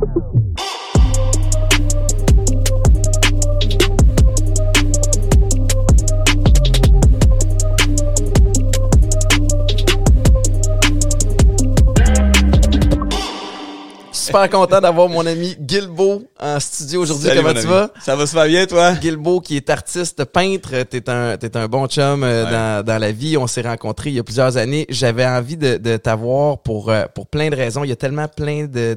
[0.00, 0.67] Yeah.
[14.28, 17.30] Super content d'avoir mon ami Gilbo en studio aujourd'hui.
[17.34, 17.90] Comment tu vas?
[18.00, 18.94] Ça va super bien, toi?
[19.00, 20.82] Gilbo, qui est artiste, peintre.
[20.84, 23.36] T'es un, t'es un bon chum euh, dans, dans la vie.
[23.36, 24.86] On s'est rencontrés il y a plusieurs années.
[24.88, 27.84] J'avais envie de, de t'avoir pour, euh, pour plein de raisons.
[27.84, 28.94] Il y a tellement plein de,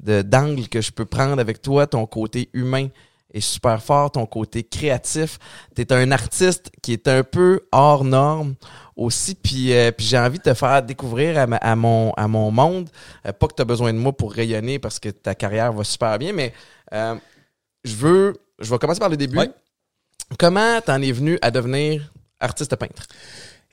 [0.00, 1.86] de, d'angles que je peux prendre avec toi.
[1.86, 2.88] Ton côté humain
[3.36, 5.38] est super fort, ton côté créatif.
[5.74, 8.54] T'es un artiste qui est un peu hors norme
[8.96, 9.34] aussi.
[9.34, 12.50] Puis, euh, puis j'ai envie de te faire découvrir à, ma- à mon, à mon
[12.50, 12.88] monde.
[13.26, 15.84] Euh, pas que tu as besoin de moi pour rayonner parce que ta carrière va
[15.84, 16.52] super bien, mais
[16.92, 17.14] euh,
[17.84, 18.34] je veux.
[18.58, 19.38] Je vais commencer par le début.
[19.38, 19.50] Ouais.
[20.38, 22.10] Comment t'en es venu à devenir
[22.40, 23.06] artiste peintre?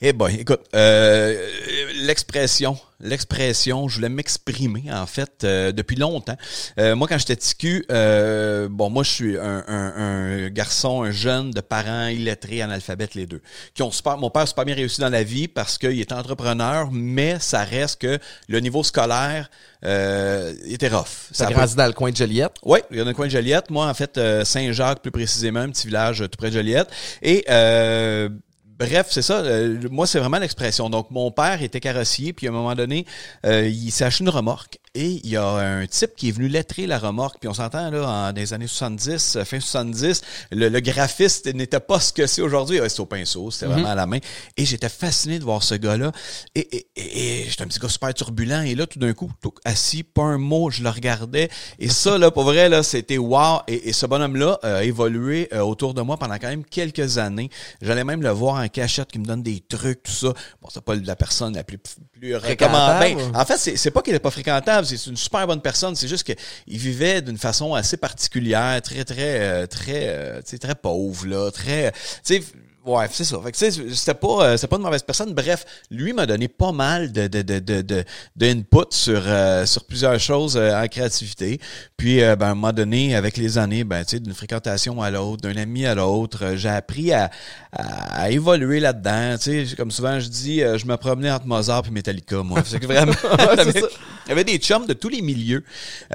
[0.02, 1.48] Eh boy, écoute, euh,
[2.02, 6.36] l'expression, l'expression, je voulais m'exprimer en fait euh, depuis longtemps.
[6.78, 11.12] Euh, moi, quand j'étais ticu, euh, bon, moi, je suis un, un- un garçon, un
[11.12, 13.42] jeune de parents illettrés, analphabètes les deux,
[13.76, 14.18] qui ont super.
[14.18, 18.02] Mon père super bien réussi dans la vie parce qu'il était entrepreneur, mais ça reste
[18.02, 18.20] que
[18.50, 19.50] le niveau scolaire
[19.86, 21.30] euh, était rough.
[21.32, 22.56] Ça grandi dans le coin de Joliette?
[22.64, 23.70] oui, il y a dans le coin de Joliette.
[23.70, 26.90] Moi, en fait, euh, Saint-Jacques, plus précisément, un petit village tout près de Joliette.
[27.22, 28.28] Et euh,
[28.80, 29.40] bref, c'est ça.
[29.40, 30.90] euh, moi, c'est vraiment l'expression.
[30.90, 33.06] Donc, mon père était carrossier, puis à un moment donné,
[33.46, 34.80] euh, il s'est acheté une remorque.
[34.96, 37.38] Et il y a un type qui est venu lettrer la remorque.
[37.40, 41.80] Puis on s'entend, là, en des années 70, euh, fin 70, le, le graphiste n'était
[41.80, 42.80] pas ce que c'est aujourd'hui.
[42.80, 44.20] Ouais, C'était au pinceau, c'était vraiment à la main.
[44.56, 46.12] Et j'étais fasciné de voir ce gars-là.
[46.54, 48.62] Et, et, et, et j'étais un petit gars super turbulent.
[48.62, 51.50] Et là, tout d'un coup, tout assis, pas un mot, je le regardais.
[51.80, 53.62] Et ça, là, pour vrai, là, c'était wow.
[53.68, 57.50] Et, et ce bonhomme-là a évolué euh, autour de moi pendant quand même quelques années.
[57.82, 60.34] J'allais même le voir en cachette qui me donne des trucs, tout ça.
[60.62, 61.80] Bon, c'est pas la personne la plus,
[62.12, 63.16] plus recommandée.
[63.16, 65.96] Ben, en fait, c'est c'est pas qu'il est pas fréquentable, c'est une super bonne personne.
[65.96, 71.28] C'est juste qu'il vivait d'une façon assez particulière, très, très, euh, très, euh, très pauvre,
[71.28, 72.44] là, très, tu sais,
[72.86, 73.40] Ouais, c'est ça.
[73.42, 75.34] Fait que, tu sais, c'était pas, euh, c'était pas une mauvaise personne.
[75.34, 78.04] Bref, lui m'a donné pas mal de, de, de, de, de,
[78.36, 81.62] d'input sur, euh, sur plusieurs choses euh, en créativité.
[81.96, 85.56] Puis, ben, moment donné, avec les années, ben, tu sais, d'une fréquentation à l'autre, d'un
[85.56, 87.32] ami à l'autre, j'ai appris à,
[87.72, 89.38] à, à évoluer là-dedans.
[89.38, 92.64] Tu sais, comme souvent je dis, je me promenais entre Mozart et Metallica, moi.
[92.66, 93.14] C'est que vraiment,
[93.64, 93.88] c'est ça.
[94.26, 95.64] Il y avait des chums de tous les milieux.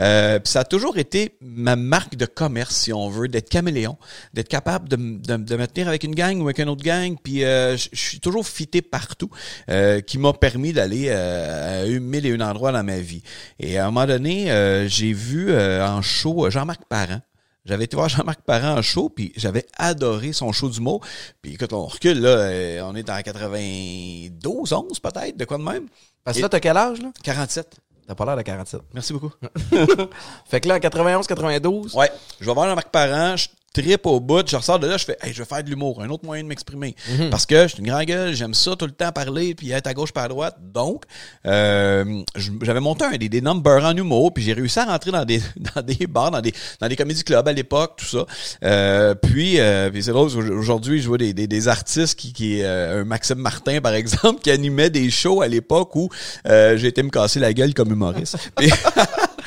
[0.00, 3.96] Euh, puis ça a toujours été ma marque de commerce, si on veut, d'être caméléon,
[4.34, 7.16] d'être capable de, de, de me tenir avec une gang ou avec une autre gang.
[7.22, 9.30] Puis euh, je suis toujours fité partout,
[9.68, 13.22] euh, qui m'a permis d'aller euh, à une mille et un endroits dans ma vie.
[13.58, 17.20] Et à un moment donné, euh, j'ai vu euh, en show Jean-Marc Parent.
[17.64, 21.04] J'avais été voir Jean-Marc Parent en show, puis j'avais adoré son show d'humour.
[21.42, 25.86] Puis quand on recule, là, on est en 92, 11 peut-être, de quoi de même?
[26.24, 27.10] Parce que là, t'as quel âge, là?
[27.22, 27.76] 47.
[28.08, 28.80] T'as pas l'air de 47.
[28.94, 29.30] Merci beaucoup.
[30.48, 32.10] Fait que là, en 91, 92, Ouais,
[32.40, 33.48] je vais voir Jean-Marc Parent, je
[33.80, 36.02] tripe au bout, je ressors de là, je fais hey, je vais faire de l'humour,
[36.02, 36.94] un autre moyen de m'exprimer.
[37.30, 39.86] Parce que je suis une grande gueule, j'aime ça tout le temps parler, puis être
[39.86, 40.56] à gauche pas à droite.
[40.60, 41.04] Donc,
[41.46, 42.22] euh,
[42.62, 45.40] j'avais monté un des, des numbers en humour, puis j'ai réussi à rentrer dans des
[45.74, 48.26] dans des bars, dans des dans des comédie clubs à l'époque, tout ça.
[48.64, 52.62] Euh, puis, euh, puis c'est drôle, aujourd'hui, je vois des, des, des artistes qui, qui
[52.62, 56.08] un Maxime Martin par exemple, qui animait des shows à l'époque où
[56.44, 58.36] j'ai été me casser la gueule comme humoriste.
[58.56, 58.70] Puis-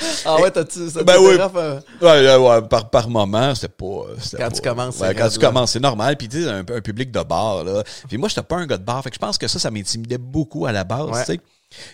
[0.25, 1.38] Ah ouais, t'as-tu ça Ben oui.
[1.39, 1.79] euh?
[2.01, 3.85] Ouais, ouais, ouais, par, par moment, c'était pas.
[3.85, 5.47] euh, Quand pas- tu commences, Ouais, quand tu là.
[5.47, 6.16] commences, c'est normal.
[6.17, 7.84] Puis, tu sais, un, un public de bar, là.
[8.07, 9.03] Puis, moi, j'étais pas un gars de bar.
[9.03, 11.19] Fait que je pense que ça, ça m'intimidait beaucoup à la base, Ouais.
[11.25, 11.40] tu sais.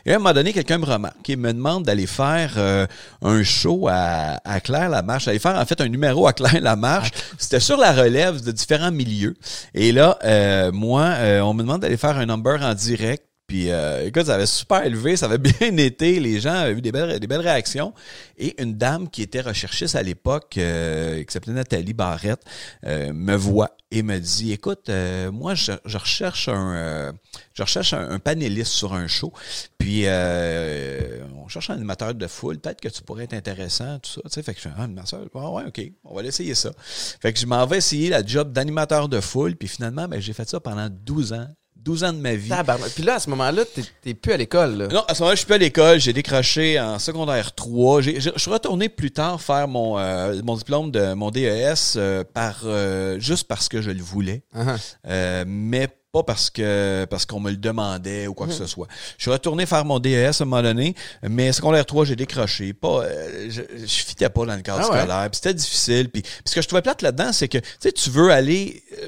[0.07, 2.87] Et à un moment donné, quelqu'un me remarque et me demande d'aller faire euh,
[3.21, 5.25] un show à, à Claire-Lamarche.
[5.27, 7.11] D'aller faire, en fait, un numéro à Claire-Lamarche.
[7.37, 9.35] C'était sur la relève de différents milieux.
[9.75, 13.23] Et là, euh, moi, euh, on me demande d'aller faire un number en direct.
[13.47, 16.19] Puis, euh, écoute, ça avait super élevé, ça avait bien été.
[16.19, 17.93] Les gens avaient eu des belles, des belles réactions.
[18.37, 22.41] Et une dame qui était recherchiste à l'époque, euh, qui s'appelait Nathalie Barrette,
[22.85, 27.11] euh, me voit et me dit, écoute, euh, moi, je, je recherche un, euh,
[27.53, 29.31] je recherche un, panéliste sur un show.
[29.77, 32.59] Puis, euh, on cherche un animateur de foule.
[32.59, 34.21] Peut-être que tu pourrais être intéressant, tout ça.
[34.25, 36.53] Tu sais, fait que je fais, ah, ma soeur, ah ouais, OK, on va l'essayer
[36.53, 36.71] ça.
[36.77, 39.55] Fait que je m'en vais essayer la job d'animateur de foule.
[39.55, 41.47] Puis finalement, ben, j'ai fait ça pendant 12 ans.
[41.83, 42.49] 12 ans de ma vie.
[42.49, 42.89] Tabarnak.
[42.91, 44.87] Puis là, à ce moment-là, t'es- t'es plus à l'école, là.
[44.87, 45.99] Non, à ce moment-là, je suis plus à l'école.
[45.99, 48.01] J'ai décroché en secondaire 3.
[48.01, 51.95] J'ai- j'ai- Je suis retourné plus tard faire mon, euh, mon diplôme de mon DES
[51.95, 54.43] euh, par, euh, juste parce que je le voulais.
[54.55, 54.77] Uh-huh.
[55.07, 58.87] Euh, mais pas parce que parce qu'on me le demandait ou quoi que ce soit.
[59.17, 62.73] Je suis retourné faire mon DES à un moment donné, mais secondaire 3, j'ai décroché.
[62.73, 64.99] Pas, euh, je, je fitais pas dans le cadre Ah ouais?
[64.99, 65.29] scolaire.
[65.33, 66.09] C'était difficile.
[66.09, 68.81] Puis, puis ce que je trouvais plate là-dedans, c'est que tu sais, tu veux aller.
[69.03, 69.07] euh,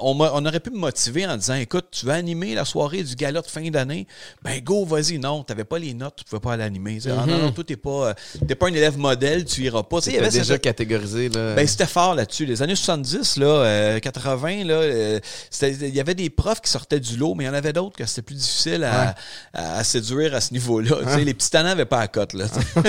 [0.00, 3.14] On, on aurait pu me motiver en disant écoute, tu veux animer la soirée du
[3.14, 4.06] gala de fin d'année,
[4.42, 5.18] ben go, vas-y.
[5.18, 6.94] Non, t'avais pas les notes, tu pouvais pas aller animer.
[6.96, 8.14] Tu sais, Ah non, non, toi, t'es pas, euh,
[8.46, 10.00] t'es pas un élève modèle, tu iras pas.
[10.00, 11.54] Tu déjà cette- catégorisé, là.
[11.54, 12.46] ben, c'était fort là-dessus.
[12.46, 15.20] Les années 70, là, euh, 80, là, euh,
[15.62, 17.96] il y avait des profs qui sortaient du lot, mais il y en avait d'autres
[17.96, 19.14] que c'était plus difficile à,
[19.52, 20.96] à, à séduire à ce niveau-là.
[21.14, 22.32] Sais, Les petits tannants n'avaient pas la cote,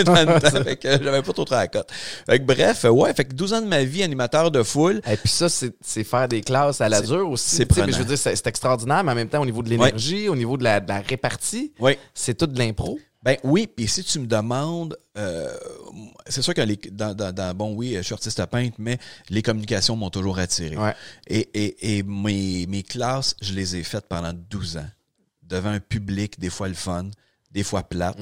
[0.75, 1.89] que j'avais pas trop trop la cote.
[2.41, 5.01] Bref, ouais, fait que 12 ans de ma vie, animateur de foule.
[5.09, 7.57] Et puis ça, c'est faire des classes à la dure aussi.
[7.57, 7.65] c'est.
[7.91, 10.57] Je veux dire, c'est extraordinaire, mais en même temps, au niveau de l'énergie, au niveau
[10.57, 11.73] de la, de la répartie,
[12.13, 12.99] c'est tout de l'impro.
[13.21, 15.53] Ben oui, puis si tu me demandes, euh,
[16.27, 18.97] c'est sûr que les, dans, dans, dans- bon oui, je suis artiste peintre, mais
[19.29, 20.77] les communications m'ont toujours attiré.
[20.77, 20.95] Ouais.
[21.27, 24.89] Et, et, et mes, mes classes, je les ai faites pendant 12 ans.
[25.43, 27.09] Devant un public, des fois le fun,
[27.51, 28.15] des fois plate.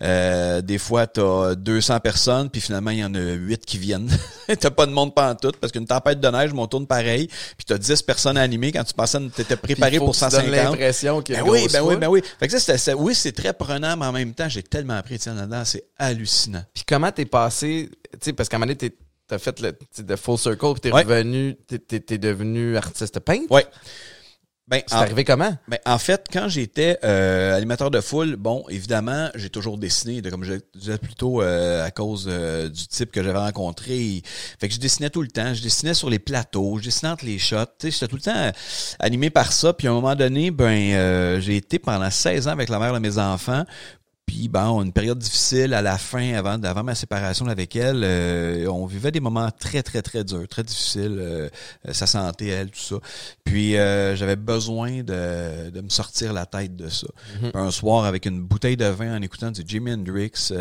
[0.00, 4.08] Euh, des fois, t'as 200 personnes, puis finalement, il y en a 8 qui viennent.
[4.58, 7.76] t'as pas de monde pantoute, parce qu'une tempête de neige, on tourne pareil, puis t'as
[7.78, 10.52] 10 personnes à animer quand tu pensais que t'étais préparé pour que tu donnes 150.
[10.70, 12.22] l'impression qu'il y a Ben une oui, ben oui, ben oui.
[12.38, 15.34] Fait que ça, oui, c'est très prenant, mais en même temps, j'ai tellement appris, tiens,
[15.34, 16.62] là-dedans, c'est hallucinant.
[16.72, 18.92] Puis comment t'es passé, tu sais, parce qu'à un moment donné,
[19.28, 21.02] t'as fait le tu de full circle, puis t'es Ouais.
[21.02, 23.44] revenu, t'es- t'es devenu artiste peintre?
[23.50, 23.66] Ouais.
[24.70, 25.52] Ben, C'est en, arrivé comment?
[25.66, 30.30] ben, en fait, quand j'étais euh, animateur de foule, bon, évidemment, j'ai toujours dessiné, de,
[30.30, 34.22] comme je disais plutôt euh, à cause euh, du type que j'avais rencontré.
[34.60, 35.54] Fait que je dessinais tout le temps.
[35.54, 37.56] Je dessinais sur les plateaux, je dessinais entre les shots.
[37.80, 38.52] Tu sais, j'étais tout le temps
[39.00, 39.72] animé par ça.
[39.72, 42.94] Puis à un moment donné, ben, euh, j'ai été pendant 16 ans avec la mère
[42.94, 43.64] de mes enfants.
[44.30, 48.68] Puis bon, une période difficile à la fin, avant, avant ma séparation avec elle, euh,
[48.68, 51.48] on vivait des moments très, très, très durs, très difficiles, euh,
[51.88, 52.94] euh, sa santé, elle, tout ça.
[53.42, 57.08] Puis euh, j'avais besoin de, de me sortir la tête de ça.
[57.40, 60.52] Puis Un soir, avec une bouteille de vin, en écoutant du Jimi Hendrix,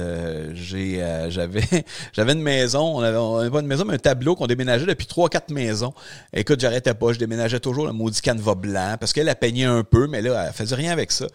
[0.54, 4.36] j'ai, j'avais, j'avais une maison, on avait, on avait pas une maison, mais un tableau
[4.36, 5.94] qu'on déménageait depuis trois, quatre maisons.
[6.33, 9.83] Écoute, j'arrêtais pas, je déménageais toujours le maudit canevas blanc, parce qu'elle a peigné un
[9.83, 11.27] peu, mais là, elle faisait rien avec ça.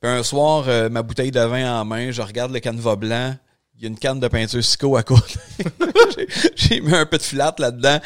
[0.00, 3.34] Puis un soir, ma bouteille de vin en main, je regarde le canevas blanc.
[3.76, 5.34] Il y a une canne de peinture Sico à côté.
[6.54, 7.98] J'ai- mis un peu de flat là-dedans.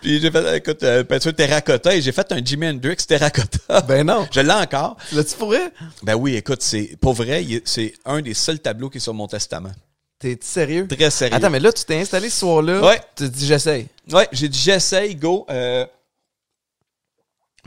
[0.00, 3.80] Puis j'ai fait, écoute, euh, peinture terracotta et j'ai fait un Jimi Hendrix terracotta.
[3.82, 4.28] Ben non.
[4.32, 4.96] Je l'ai encore.
[5.12, 5.72] Là-tu pourrais?
[6.02, 9.26] Ben oui, écoute, c'est pour vrai, c'est un des seuls tableaux qui est sur mon
[9.26, 9.72] testament.
[10.18, 10.86] T'es sérieux?
[10.86, 11.34] Très sérieux.
[11.34, 12.80] Attends, mais là, tu t'es installé ce soir-là.
[12.86, 13.00] Ouais.
[13.16, 13.88] Tu te dis, j'essaye.
[14.12, 15.44] Ouais, j'ai dit j'essaye, go.
[15.50, 15.84] Euh,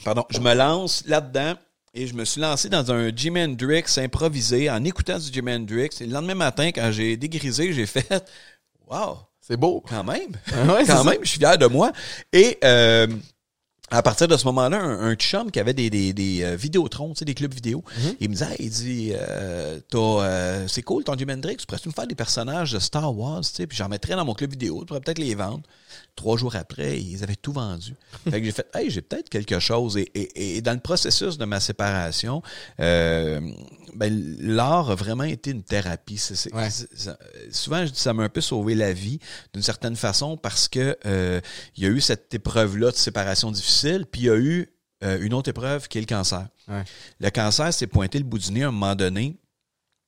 [0.06, 1.56] pardon, je me lance là-dedans
[1.94, 5.90] et je me suis lancé dans un Jimi Hendrix improvisé en écoutant du Jimi Hendrix.
[6.02, 8.08] Et le lendemain matin, quand j'ai dégrisé, j'ai fait
[8.90, 9.84] Wow, C'est beau.
[9.88, 10.32] quand même.
[10.54, 11.04] Ah ouais, quand ça.
[11.04, 11.92] même, je suis fier de moi.
[12.34, 13.08] Et euh,
[13.92, 17.14] à partir de ce moment-là, un, un chum qui avait des, des, des euh, Vidéotrons,
[17.14, 18.16] tu sais, des clubs vidéo, Mhm.
[18.20, 21.90] il me disait, il dit, euh, T'as, euh, c'est cool ton Jimi Hendrix, tu pourrais-tu
[21.90, 24.52] me faire des personnages de Star Wars, tu sais, puis j'en mettrais dans mon club
[24.52, 25.62] vidéo, tu pourrais peut-être les vendre.
[26.16, 27.96] Trois jours après, ils avaient tout vendu.
[28.30, 29.98] Fait que j'ai fait, hey, j'ai peut-être quelque chose.
[29.98, 32.42] Et, et, et dans le processus de ma séparation,
[32.80, 33.40] euh,
[33.96, 36.22] ben, l'art a vraiment été une thérapie.
[36.54, 36.70] Ouais.
[36.70, 37.18] ça-
[37.52, 39.20] souvent, je dis ça m'a un peu sauvé la vie
[39.54, 41.42] d'une certaine façon parce que euh,
[41.76, 43.79] il y a eu cette épreuve-là de séparation difficile,
[44.10, 44.68] puis il y a eu
[45.04, 46.48] euh, une autre épreuve qui est le cancer.
[46.68, 46.84] Ouais.
[47.20, 49.38] Le cancer s'est pointé le bout du nez à un moment donné.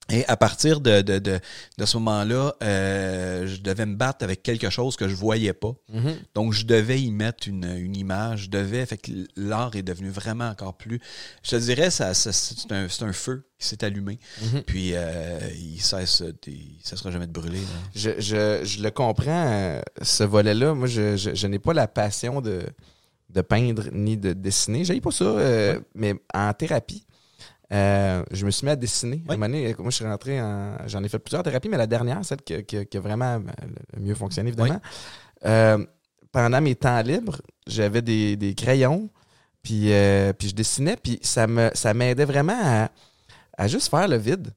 [0.10, 1.40] Et à partir de, de, de,
[1.78, 5.72] de ce moment-là, euh, je devais me battre avec quelque chose que je voyais pas.
[5.94, 6.16] Mhm.
[6.36, 8.46] Donc, je devais y mettre une, une image.
[8.46, 8.86] Je devais.
[8.86, 11.00] Fait que l'art est devenu vraiment encore plus.
[11.44, 12.72] Je te dirais, ça, ça- c'est
[13.04, 14.20] un, feu qui s'est allumé.
[14.42, 14.64] Mhm.
[14.64, 17.62] Puis, euh, il cesse, il cessera jamais de brûler.
[17.96, 20.74] Je, je, je le comprends, ce volet-là.
[20.74, 22.64] Moi, je, je, je n'ai pas la passion de,
[23.34, 24.84] de peindre ni de dessiner.
[24.86, 27.06] J'ai pas ça, euh, mais en thérapie,
[27.74, 29.24] euh, je me suis mis à dessiner.
[29.28, 30.76] À un moment donné, moi, je suis rentré en.
[30.88, 33.40] J'en ai fait plusieurs thérapies, mais la dernière, celle qui, qui- qui a vraiment euh,
[33.96, 34.82] le mieux fonctionné, évidemment.
[35.46, 35.86] Euh,
[36.32, 39.10] pendant mes temps libres, j'avais des, des crayons,
[39.64, 39.92] puis,
[40.38, 42.90] puis je dessinais, puis ça me ça m'aidait vraiment à,
[43.58, 44.50] à juste faire le vide.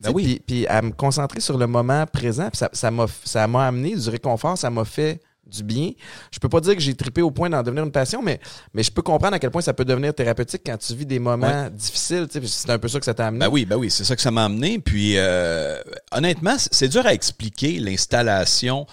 [0.00, 0.24] Ben oui.
[0.24, 2.48] Puis, puis à me concentrer sur le moment présent.
[2.50, 5.90] Puis ça, ça m'a ça m'a amené du réconfort, ça m'a fait du bien.
[6.30, 8.40] Je peux pas dire que j'ai trippé au point d'en devenir une passion, mais,
[8.74, 11.18] mais je peux comprendre à quel point ça peut devenir thérapeutique quand tu vis des
[11.18, 12.26] moments difficiles.
[12.26, 13.46] tu sais, puis C'est un peu ça que ça t'a amené.
[13.46, 14.78] Ben oui, ben oui, c'est ça que ça m'a amené.
[14.78, 15.80] Puis euh,
[16.12, 18.86] honnêtement, c'est dur à expliquer l'installation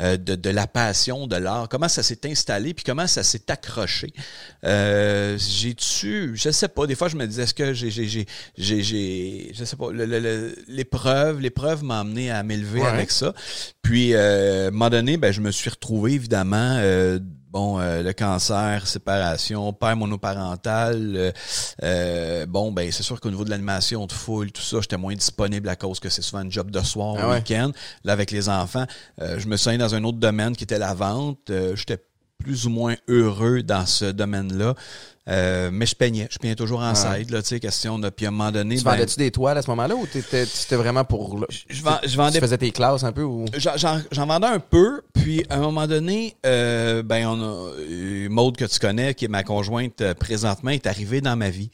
[0.00, 3.50] euh, de, de la passion de l'art, comment ça s'est installé, puis comment ça s'est
[3.50, 4.12] accroché?
[4.64, 6.86] Euh, j'ai tu, je sais pas.
[6.86, 8.26] Des fois, je me disais, est-ce que j'ai, j'ai, j'ai,
[8.58, 12.86] j'ai, j'ai- je sais pas, le- le- le- l'épreuve, l'épreuve m'a amené à m'élever Ouais.
[12.88, 13.34] avec ça.
[13.82, 16.78] Puis euh, à un moment donné, ben je me suis retrouvé évidemment.
[17.54, 21.14] Bon, euh, le cancer, séparation, père monoparental.
[21.16, 21.32] Euh,
[21.84, 25.14] euh, bon, ben c'est sûr qu'au niveau de l'animation de foule, tout ça, j'étais moins
[25.14, 27.36] disponible à cause que c'est souvent un job de soir Ah ouais.
[27.36, 27.70] week-end.
[28.02, 28.86] Là, avec les enfants,
[29.22, 31.48] euh, je me suis dans un autre domaine qui était la vente.
[31.50, 32.04] Euh, j'étais
[32.42, 34.74] plus ou moins heureux dans ce domaine-là.
[35.28, 36.28] Euh, mais je peignais.
[36.30, 36.94] Je peignais toujours en Ouais.
[37.18, 38.10] side, là, tu sais, question de...
[38.10, 38.76] Puis à un moment donné...
[38.76, 41.38] Tu ben, vendais-tu des toiles à ce moment-là ou t'étais, c'était vraiment pour.
[41.38, 43.46] le- je, vend- je vendais Tu faisais tes classes un peu ou?
[43.56, 47.70] J'en- J'en j'en vendais un peu, puis à un moment donné, euh, ben on a
[48.28, 51.70] Maude que tu connais, qui est ma conjointe euh, présentement, est arrivée dans ma vie.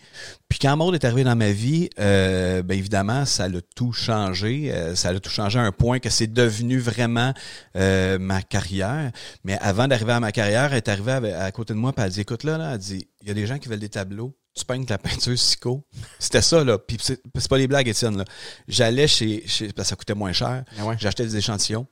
[0.49, 4.71] Puis quand Maude est arrivée dans ma vie, euh, ben évidemment, ça l'a tout changé.
[4.73, 7.33] Euh, ça l'a tout changé à un point que c'est devenu vraiment
[7.77, 9.11] euh, ma carrière.
[9.45, 12.07] Mais avant d'arriver à ma carrière, elle est arrivée à côté de moi, puis elle
[12.07, 13.89] a dit, écoute là, là, elle dit, il y a des gens qui veulent des
[13.89, 14.37] tableaux.
[14.55, 15.87] Tu peignes de la peinture Sico.
[16.19, 16.77] C'était ça, là.
[16.79, 18.25] Puis c'est pas les blagues, Étienne, là.
[18.67, 20.65] J'allais chez, chez parce que ça coûtait moins cher.
[20.79, 20.97] Ah ouais.
[20.99, 21.87] J'achetais des échantillons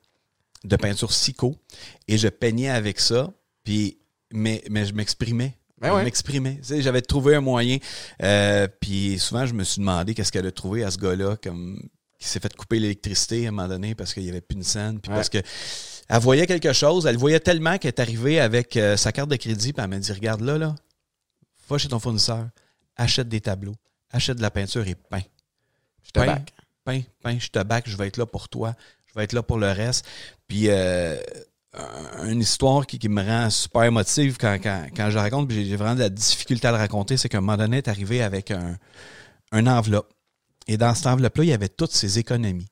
[0.65, 1.55] de peinture Sico
[2.09, 3.31] et je peignais avec ça.
[3.63, 3.99] Puis,
[4.33, 5.57] mais, mais je m'exprimais.
[5.81, 6.03] Ben ouais.
[6.03, 6.61] m'exprimais.
[6.63, 7.79] J'avais trouvé un moyen.
[8.25, 11.81] Euh, puis souvent, je me suis demandé qu'est-ce qu'elle a trouvé à ce gars-là, comme
[12.19, 14.65] qui s'est fait couper l'électricité à un moment donné parce qu'il n'y avait plus une
[14.65, 14.99] scène.
[15.01, 15.17] Puis Ouais.
[15.17, 15.39] parce que
[16.09, 17.07] elle voyait quelque chose.
[17.07, 19.73] Elle voyait tellement qu'elle est arrivée avec euh, sa carte de crédit.
[19.73, 20.75] Puis elle m'a dit Regarde là, là,
[21.69, 22.49] va chez ton fournisseur,
[22.97, 23.75] achète des tableaux,
[24.11, 25.23] achète de la peinture et peins
[26.03, 26.53] Je te back.
[26.85, 28.75] peins, peins, je te back, je vais être là pour toi,
[29.07, 30.07] je vais être là pour le reste.
[30.47, 31.19] Puis euh,
[31.75, 35.49] un- une histoire qui, qui me rend super émotive quand, quand, quand je la raconte,
[35.49, 37.89] puis j'ai vraiment de la difficulté à le raconter, c'est qu'à un moment donné, est
[37.89, 38.77] arrivé avec un,
[39.53, 40.13] un enveloppe.
[40.67, 42.69] Et dans cette enveloppe-là, il y avait toutes ses économies.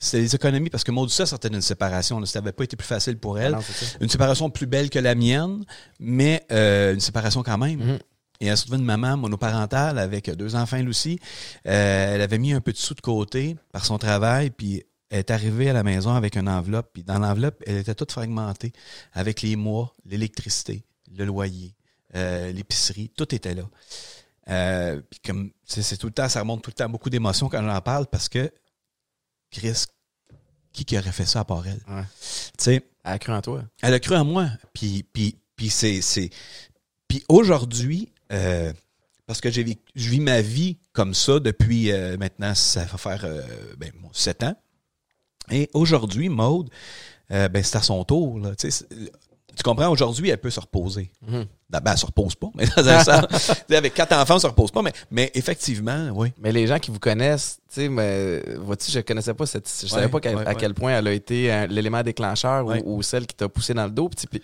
[0.00, 2.20] C'était des économies parce que Maud Doucet sortait d'une séparation.
[2.20, 2.26] là.
[2.26, 3.52] Ça n'avait pas été plus facile pour elle.
[3.52, 3.96] Non, ça.
[4.00, 5.64] Une séparation plus belle que la mienne,
[5.98, 7.78] mais euh, une séparation quand même.
[7.80, 7.98] Mhm.
[8.40, 11.18] Et elle se trouvait une maman monoparentale avec deux enfants elle aussi.
[11.66, 15.20] Euh, elle avait mis un peu de sous de côté par son travail, puis elle
[15.20, 16.90] est arrivée à la maison avec une enveloppe.
[16.92, 18.72] Puis dans l'enveloppe, elle était toute fragmentée
[19.12, 20.84] avec les mois, l'électricité,
[21.16, 21.74] le loyer,
[22.14, 23.64] euh, l'épicerie, tout était là.
[24.50, 27.62] Euh, puis comme c'est tout le temps, ça remonte tout le temps beaucoup d'émotions quand
[27.62, 28.50] j'en parle parce que
[29.50, 29.84] Chris,
[30.72, 31.80] qui qui aurait fait ça à part elle?
[31.88, 32.04] Ouais.
[32.56, 33.64] Tu sais, Elle a cru en toi.
[33.82, 34.48] elle a cru en moi.
[34.72, 36.30] Puis, puis, puis c'est,
[37.08, 38.72] puis aujourd'hui, euh,
[39.26, 42.98] parce que j'ai vécu- je vis ma vie comme ça depuis euh, maintenant, ça va
[42.98, 43.42] faire euh,
[43.76, 44.56] ben, bon, sept ans.
[45.50, 46.68] Et aujourd'hui, Maude,
[47.30, 48.38] ben, c'est à son tour.
[48.38, 51.10] Là, tu comprends, aujourd'hui, elle peut se reposer.
[51.26, 51.46] Mhm.
[51.70, 52.64] Ben, elle se repose pas, mais
[53.76, 56.32] avec quatre enfants, elle se repose pas, mais, mais effectivement, oui.
[56.38, 59.86] Mais les gens qui vous connaissent, tu sais, mais vois-tu, je connaissais pas cette, je
[59.88, 60.54] savais Ouais, pas qu'à- ouais, à ouais.
[60.58, 64.08] quel point elle a été l'élément déclencheur ou- celle qui t'a poussé dans le dos.
[64.08, 64.40] Puis,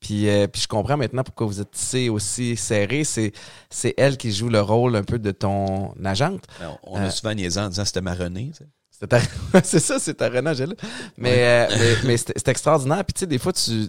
[0.00, 3.04] puis, euh, puis je comprends maintenant pourquoi vous êtes tissé aussi serré.
[3.04, 3.32] C'est,
[3.70, 6.44] c'est elle qui joue le rôle un peu de ton agente.
[6.84, 8.52] On, a Euh, souvent niaisé en disant c'était ma Renée.
[8.90, 9.20] C'est ta...
[9.64, 10.74] c'est ça, c'est ta René Angela.
[11.16, 13.04] Mais, euh, mais, mais c'est extraordinaire.
[13.04, 13.88] Puis tu sais, des fois, tu.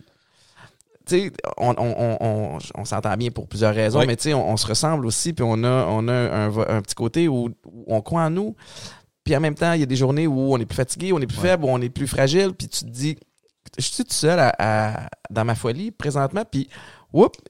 [1.05, 4.55] Tu sais, on, on, on, on, s'entend bien pour plusieurs raisons, mais tu sais, on,
[4.57, 8.01] se ressemble aussi, puis on a, on a un, un petit côté où, où on
[8.01, 8.55] croit en nous.
[9.23, 11.19] Puis en même temps, il y a des journées où on est plus fatigué, on
[11.19, 11.49] est plus Ouais.
[11.49, 13.17] faible, où on est plus fragile, puis tu te dis,
[13.79, 16.69] je suis tout seul à, à- dans ma folie présentement, puis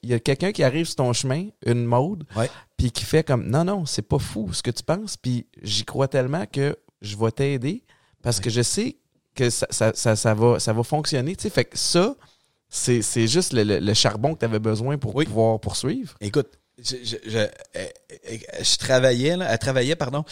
[0.02, 2.24] il y a quelqu'un qui arrive sur ton chemin, une mode,
[2.76, 5.84] puis qui fait comme, non, non, c'est pas fou ce que tu penses, puis j'y
[5.84, 7.84] crois tellement que je vais t'aider
[8.22, 8.44] parce Ouais.
[8.44, 8.96] que je sais
[9.34, 11.36] que ça, ça, ça, ça va, ça va fonctionner.
[11.36, 12.14] Tu sais, fait que ça,
[12.68, 15.24] c'est, c'est juste le, le- le charbon que tu avais besoin pour Oui.
[15.24, 16.14] pouvoir poursuivre.
[16.20, 17.46] Écoute, je, je, je, euh,
[17.76, 20.24] euh, je travaillais, là, elle travaillait, pardon,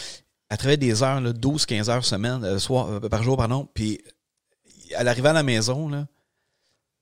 [0.51, 3.69] elle travaillait des heures, là, 12, 15 heures semaine, euh, soir, euh, par jour, pardon,
[3.75, 4.01] puis
[4.97, 6.07] elle arrivait à la maison, là,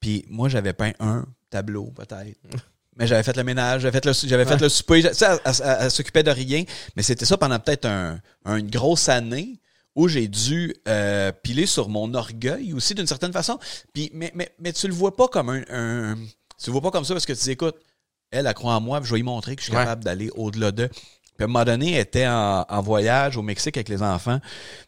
[0.00, 2.38] puis moi, j'avais peint un tableau, peut-être.
[2.98, 5.02] Mais j'avais fait le ménage, j'avais fait le, j'avais fait le souper.
[5.02, 6.64] Tu sais, Elle, elle- elle- elle s'occupait de rien.
[6.96, 9.60] Mais c'était ça pendant peut-être un, un- une grosse année
[9.94, 13.58] où j'ai dû euh, piler sur mon orgueil aussi d'une certaine façon.
[13.92, 16.14] Puis, mais, mais, mais tu le vois pas comme un, un-
[16.58, 17.76] Tu le vois pas comme ça parce que tu dis, écoute,
[18.30, 19.82] elle, elle croit en moi, puis je vais lui montrer que je suis Ouais.
[19.82, 20.88] capable d'aller au-delà d'eux.
[21.36, 24.40] Puis à un moment donné, elle était en, en voyage au Mexique avec les enfants.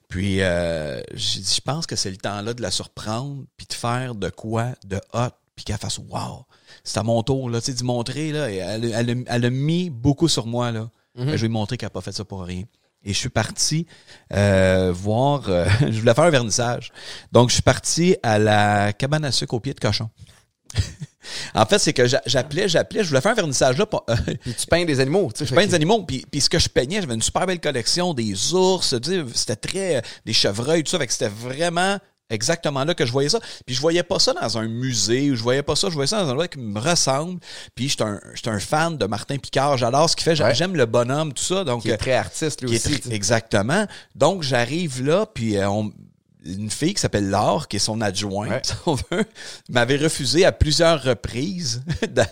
[0.09, 3.75] Puis euh, j'ai dit, je pense que c'est le temps-là de la surprendre, puis de
[3.75, 6.45] faire de quoi de hot, puis qu'elle fasse wow.
[6.85, 8.51] C'est à mon tour, là, tu sais, d'y montrer, là.
[8.51, 10.89] Et elle, elle, a- elle a mis beaucoup sur moi, là.
[11.15, 12.63] Ben, je vais lui montrer qu'elle n'a pas fait ça pour rien.
[13.05, 13.87] Et je suis parti
[14.33, 15.49] euh, voir.
[15.49, 16.93] euh, je voulais faire un vernissage.
[17.33, 20.09] Donc, je suis parti à la cabane à sucre au pied de cochon.
[21.55, 23.87] en fait, c'est que j'a- j'appelais, j'appelais, je voulais faire un vernissage là.
[23.87, 25.31] pour- euh, Puis tu peins des animaux.
[25.35, 27.23] Tu sais, je peins que- des animaux, puis, puis ce que je peignais, j'avais une
[27.23, 31.07] super belle collection, des ours, tu sais, c'était très, euh, des chevreuils, tout ça, fait
[31.07, 31.99] que c'était vraiment
[32.31, 33.41] exactement là que je voyais ça.
[33.65, 36.07] Puis je voyais pas ça dans un musée, ou je voyais pas ça, je voyais
[36.09, 37.41] ça dans un endroit qui me ressemble.
[37.75, 40.55] Puis j'étais un, j'étais un fan de Martin Picard, j'adore ce qu'il fait, Ouais.
[40.55, 41.83] j'aime le bonhomme, tout ça, donc...
[41.83, 43.01] Qui est euh, très artiste, lui aussi.
[43.01, 43.87] très- exactement.
[44.15, 45.91] Donc j'arrive là, puis on-
[46.49, 49.25] une fille qui s'appelle Laure, qui est son adjointe, si on veut,
[49.69, 52.23] m'avait refusé à plusieurs reprises de,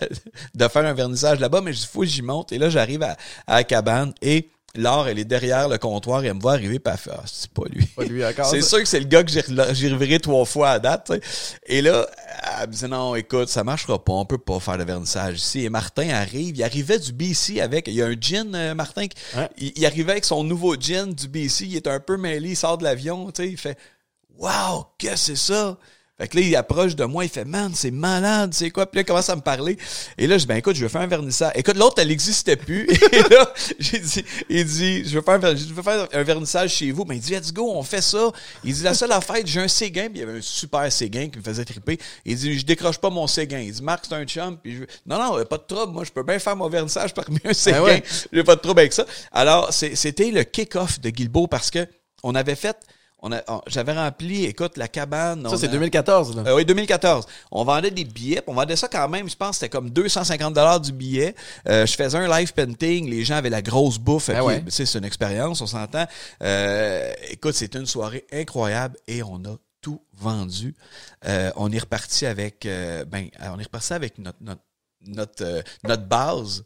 [0.55, 2.51] de faire un vernissage là-bas, mais je dis, faut que j'y monte.
[2.51, 6.27] Et là, j'arrive à, à la cabane et Laure, elle est derrière le comptoir et
[6.27, 7.85] elle me voit arriver, pas elle ah, c'est pas lui.
[7.85, 9.41] Pas lui c'est sûr que c'est le gars que j'ai,
[9.73, 11.11] j'ai reviré trois fois à date.
[11.65, 12.07] Et là,
[12.61, 15.63] elle me dit non, écoute, ça marchera pas, on peut pas faire de vernissage ici.
[15.63, 19.07] Et Martin arrive, il arrivait du BC avec, il y a un gin, euh, Martin,
[19.57, 22.77] il, arrivait avec son nouveau gin du BC, il est un peu mêlé, il sort
[22.77, 23.77] de l'avion, tu sais, il fait,
[24.37, 25.77] wow, qu'est-ce que c'est ça?
[26.19, 28.87] Fait que là, il approche de moi, il fait Man, c'est malade, c'est quoi?
[28.87, 29.77] Puis là, il commence à me parler.
[30.17, 31.51] Et là, je dis Ben écoute, je veux faire un vernissage.
[31.53, 32.87] Écoute, l'autre, elle n'existait plus.
[33.11, 36.71] Et là, j'ai dit, il dit, je veux faire un, je veux faire un vernissage
[36.71, 37.05] chez vous.
[37.05, 38.31] Ben, il dit, let's go, on fait ça.
[38.63, 41.29] Il dit, la seule affaire, j'ai un Séguin, puis il y avait un super Séguin
[41.29, 41.99] qui me faisait triper.
[42.25, 43.59] Il dit, je décroche pas mon Séguin.
[43.59, 46.11] Il dit, Marc, c'est un chum, puis je Non, non, pas de trouble, moi, je
[46.11, 47.83] peux bien faire mon vernissage parmi un Séguin.
[47.83, 48.01] Ben
[48.33, 49.05] j'ai pas de trouble avec ça.
[49.31, 51.87] Alors, c'était le kick-off de Guilbeault parce que
[52.23, 52.75] on avait fait
[53.19, 55.47] on a, j'avais rempli, écoute, la cabane.
[55.49, 56.43] Ça, c'est 2014, là.
[56.47, 57.25] Euh, oui, 2014.
[57.51, 58.43] On vendait des billets.
[58.45, 61.33] On vendait ça quand même, je pense, c'était comme 250 dollars du billet.
[61.67, 63.09] Euh, je faisais un live painting.
[63.09, 64.27] Les gens avaient la grosse bouffe.
[64.27, 66.05] Ben c'est une expérience, on s'entend.
[66.43, 70.75] Euh, écoute, c'était une soirée incroyable et on a tout vendu.
[71.55, 74.61] on est reparti avec, ben, on est reparti avec notre, notre
[75.07, 76.63] notre, euh, notre base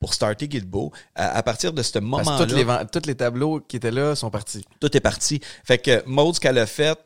[0.00, 0.92] pour starter Guilbeault.
[1.14, 2.46] À, à, partir de ce moment-là.
[2.46, 4.64] Tous les, tous les tableaux qui étaient là sont partis.
[4.80, 5.40] Tout est parti.
[5.64, 6.98] Fait que Maud, ce qu'elle a fait,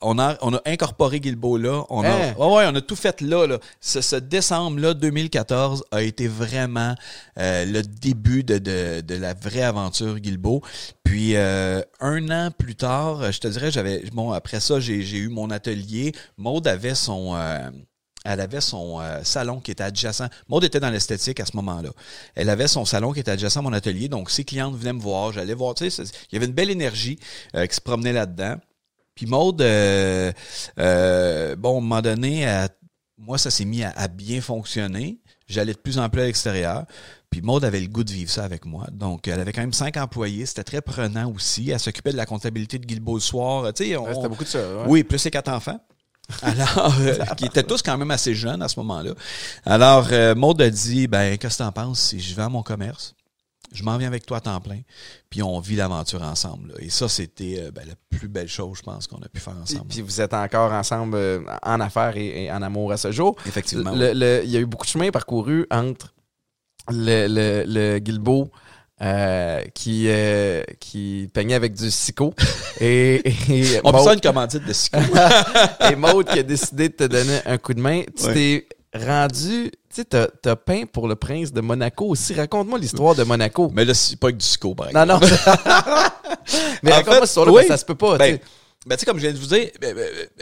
[0.00, 1.84] on a, on a incorporé Guilbeault là.
[1.88, 2.34] On a, hein?
[2.36, 3.46] ouais, on a tout fait là.
[3.46, 3.58] là.
[3.80, 6.94] Ce, décembre-là, 2014, a été vraiment
[7.38, 10.62] euh, le début de, de, de, la vraie aventure Guilbeault.
[11.04, 15.28] Puis euh, un an plus tard, je te dirais, j'avais bon après ça, j'ai eu
[15.28, 16.12] mon atelier.
[16.36, 17.34] Maud avait son
[18.24, 20.28] elle avait son euh, salon qui était adjacent.
[20.48, 21.90] Maud était dans l'esthétique à ce moment-là.
[22.34, 24.08] Elle avait son salon qui était adjacent à mon atelier.
[24.08, 25.32] Donc, ses clientes venaient me voir.
[25.32, 25.74] J'allais voir.
[25.74, 27.18] Tu sais, il y avait une belle énergie
[27.54, 28.56] euh, qui se promenait là-dedans.
[29.14, 30.32] Puis Maud, euh,
[30.76, 32.66] bon, à un moment donné,
[33.18, 35.18] moi, ça s'est mis à, bien fonctionner.
[35.46, 36.84] J'allais de plus en plus à l'extérieur.
[37.28, 38.86] Puis Maud avait le goût de vivre ça avec moi.
[38.92, 40.46] Donc, elle avait quand même cinq employés.
[40.46, 41.70] C'était très prenant aussi.
[41.70, 43.72] Elle s'occupait de la comptabilité de Guilbeault le soir.
[43.74, 44.84] Tu sais, C'était beaucoup de ça.
[44.86, 45.80] Oui, plus ses quatre enfants.
[46.42, 49.12] Alors, euh, qui étaient tous quand même assez jeunes à ce moment-là.
[49.64, 53.14] Alors, euh, Maud a dit, ben, qu'est-ce que t'en penses si je vends mon commerce?
[53.72, 54.80] Je m'en viens avec toi à temps plein,
[55.28, 56.74] puis on vit l'aventure ensemble.
[56.80, 59.56] Et ça, c'était euh, ben, la plus belle chose, je pense, qu'on a pu faire
[59.62, 59.86] ensemble.
[59.88, 61.16] Puis vous êtes encore ensemble
[61.62, 63.36] en affaires et, en amour à ce jour.
[63.46, 63.92] Effectivement.
[63.94, 66.12] il y a eu beaucoup de chemin parcouru entre
[66.88, 68.50] le, le, le Guilbeault
[69.02, 72.34] euh, qui euh, qui peignait avec du Sico
[72.80, 74.14] et, et on Maud...
[74.14, 74.98] une commandite de Sico
[75.90, 78.02] et Maud qui a décidé de te donner un coup de main.
[78.16, 82.34] Tu t'es rendu tu sais t'as, as peint pour le prince de Monaco aussi.
[82.34, 83.70] Raconte-moi l'histoire de Monaco.
[83.74, 85.18] Mais là c'est pas avec du Sico par exemple non.
[85.18, 85.26] non
[86.82, 88.38] mais raconte-moi cette histoire ça se peut pas ben,
[88.86, 89.94] ben, tu sais, comme je viens de vous dire, ben,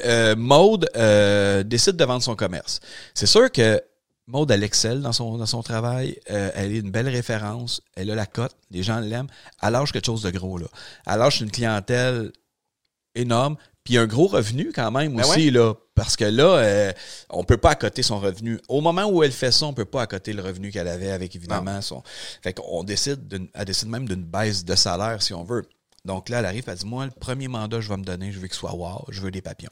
[0.05, 2.79] euh, Maude euh, décide de vendre son commerce.
[3.13, 3.83] C'est sûr que
[4.29, 6.19] Maud, elle excelle dans son, dans son travail.
[6.31, 7.81] Euh, elle est une belle référence.
[7.97, 8.55] Elle a la cote.
[8.71, 9.29] Les gens l'aiment.
[9.63, 10.67] Elle lâche quelque chose de gros, là.
[11.07, 12.31] Elle lâche une clientèle
[13.15, 13.57] énorme.
[13.85, 15.73] Puis un gros revenu quand même ben aussi, là.
[15.95, 16.93] Parce que là, euh,
[17.31, 18.61] on peut pas accoter son revenu.
[18.69, 21.35] Au moment où elle fait ça, on peut pas accoter le revenu qu'elle avait avec
[21.35, 22.03] évidemment son.
[22.43, 25.67] Fait qu'on décide elle décide même d'une baisse de salaire si on veut.
[26.05, 28.31] Donc là, elle arrive, elle dit Moi, le premier mandat que je vais me donner,
[28.31, 29.71] je veux qu'il soit wow, je veux des papillons.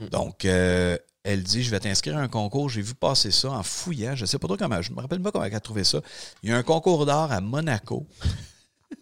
[0.00, 0.08] Mm-hmm.
[0.08, 2.68] Donc, euh, elle dit Je vais t'inscrire à un concours.
[2.68, 4.14] J'ai vu passer ça en fouillant.
[4.16, 4.82] Je ne sais pas trop comment.
[4.82, 6.00] Je me rappelle pas comment elle a trouvé ça.
[6.42, 8.06] Il y a un concours d'art à Monaco.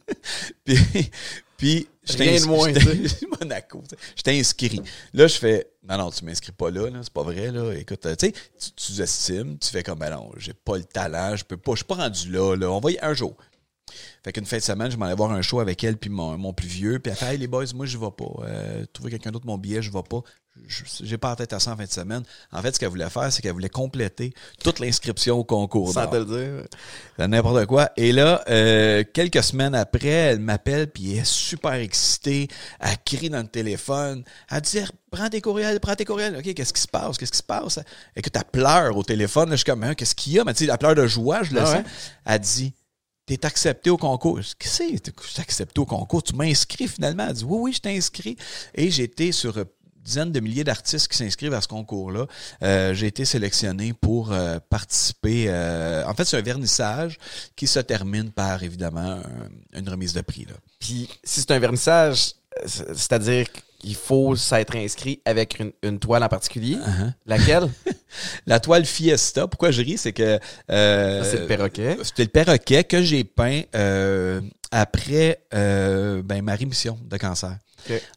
[0.65, 1.11] puis,
[1.57, 2.73] puis je Rien de moins,
[3.41, 3.83] Monaco.
[4.17, 4.81] Je t'ai inscrit.
[5.13, 7.51] Là, je fais Non, non, tu m'inscris pas là, là c'est pas vrai.
[7.51, 7.73] Là.
[7.75, 8.33] Écoute, tu sais,
[8.77, 11.79] tu estimes, tu fais comme ben non, j'ai pas le talent, je peux pas, je
[11.79, 12.71] suis pas rendu là, là.
[12.71, 13.37] On va y un jour.
[14.23, 16.37] Fait qu'une fin de semaine, je m'en allais voir un show avec elle puis mon,
[16.37, 16.99] mon plus vieux.
[16.99, 18.45] Puis elle fait Hey les boys, moi je vais pas.
[18.45, 20.23] Euh, trouver quelqu'un d'autre mon billet, je vais pas.
[21.03, 22.23] J'ai pas la tête à ça en fin de semaine.
[22.53, 25.93] En fait, ce qu'elle voulait faire, c'est qu'elle voulait compléter toute l'inscription au concours.
[25.93, 27.29] Sans te le dire.
[27.29, 27.91] N'importe quoi.
[27.97, 32.49] Et là, euh, quelques semaines après, elle m'appelle puis elle est super excitée.
[32.81, 34.25] Elle crie dans le téléphone.
[34.51, 36.37] Elle dit Prends tes courriels, prends tes courriels.
[36.37, 37.17] OK, qu'est-ce qui se passe?
[37.17, 37.81] Qu'est-ce qui se passe?
[38.15, 39.49] Et que tu pleure au téléphone.
[39.49, 40.45] Là, je suis comme, hein, qu'est-ce qu'il y a?
[40.45, 41.85] Mais tu sais, elle pleure de joie, je le ah sens.
[42.25, 42.75] Elle dit
[43.29, 44.39] t'es accepté au concours.
[44.59, 45.41] Qu'est-ce que c'est?
[45.41, 46.23] accepté au concours?
[46.23, 47.27] Tu m'as inscrit finalement?
[47.29, 48.37] Elle dit oui, oui, je t'ai inscrit.
[48.75, 49.59] Et été sur
[50.05, 52.27] dizaines de milliers d'artistes qui s'inscrivent à ce concours-là.
[52.63, 55.47] Euh, j'ai été sélectionné pour euh, participer.
[55.49, 57.19] Euh, en fait, c'est un vernissage
[57.57, 59.21] qui se termine par, évidemment,
[59.75, 60.47] une remise de prix.
[60.47, 60.55] Là.
[60.79, 62.33] Puis, si c'est un vernissage,
[62.67, 63.47] c'est-à-dire
[63.79, 66.77] qu'il faut s'être inscrit avec une, toile en particulier?
[66.77, 67.13] Uh-huh.
[67.27, 67.71] Laquelle?
[68.47, 69.47] la toile Fiesta.
[69.47, 69.99] Pourquoi je ris?
[69.99, 70.39] C'est que...
[70.69, 71.97] c'est le perroquet.
[72.03, 73.63] C'était le perroquet que j'ai peint
[74.71, 77.57] après ben, ma rémission de cancer.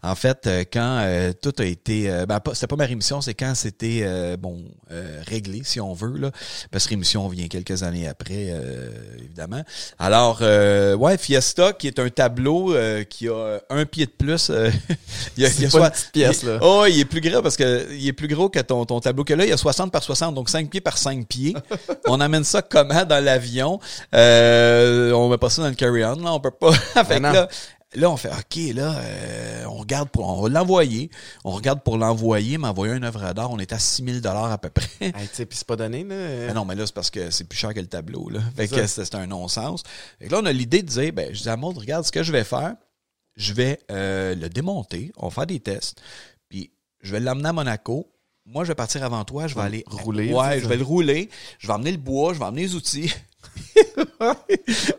[0.03, 3.21] En fait, euh, quand euh, tout a été, euh, ben, pas- c'était pas ma rémission,
[3.21, 6.31] c'est quand c'était euh, bon euh, réglé, si on veut là,
[6.71, 9.63] parce que rémission vient quelques années après, euh, évidemment.
[9.99, 14.49] Alors, euh, ouais, Fiesta, qui est un tableau euh, qui a un pied de plus.
[14.49, 14.69] euh,
[15.37, 16.59] il y a- il y a pas soit- une petite pièce, il- là.
[16.61, 19.23] Oh, il est plus gros parce que il est plus gros que ton, ton tableau
[19.23, 19.45] que là.
[19.45, 21.55] Il y a 60 par 60, donc 5 pieds par 5 pieds.
[22.07, 23.79] on amène ça comment dans l'avion?
[24.13, 26.33] Euh, on met pas ça dans le carry-on, là.
[26.33, 26.71] On peut pas.
[27.05, 27.31] fait que non.
[27.31, 27.47] là,
[27.95, 31.09] là, on fait, OK, là, euh, on regarde pour, on va l'envoyer.
[31.43, 33.51] On regarde pour l'envoyer, m'envoyer une œuvre d'art.
[33.51, 34.87] On est à 6000 dollars à peu près.
[35.01, 36.15] Hey, tu sais, puis c'est pas donné, là.
[36.15, 38.39] Mais non, mais là, c'est parce que c'est plus cher que le tableau, là.
[38.55, 39.83] Fait que c'est un non-sens.
[40.19, 42.11] Fait que là, on a l'idée de dire, ben, je dis à Maud, regarde ce
[42.11, 42.75] que je vais faire.
[43.35, 45.11] Je vais euh, le démonter.
[45.17, 46.01] On va faire des tests.
[46.49, 48.11] Puis, je vais l'emmener à Monaco.
[48.45, 49.47] Moi, je vais partir avant toi.
[49.47, 51.29] Je vais aller rouler, Ouais, je vais le rouler.
[51.59, 52.33] Je vais emmener le bois.
[52.33, 53.13] Je vais emmener les outils.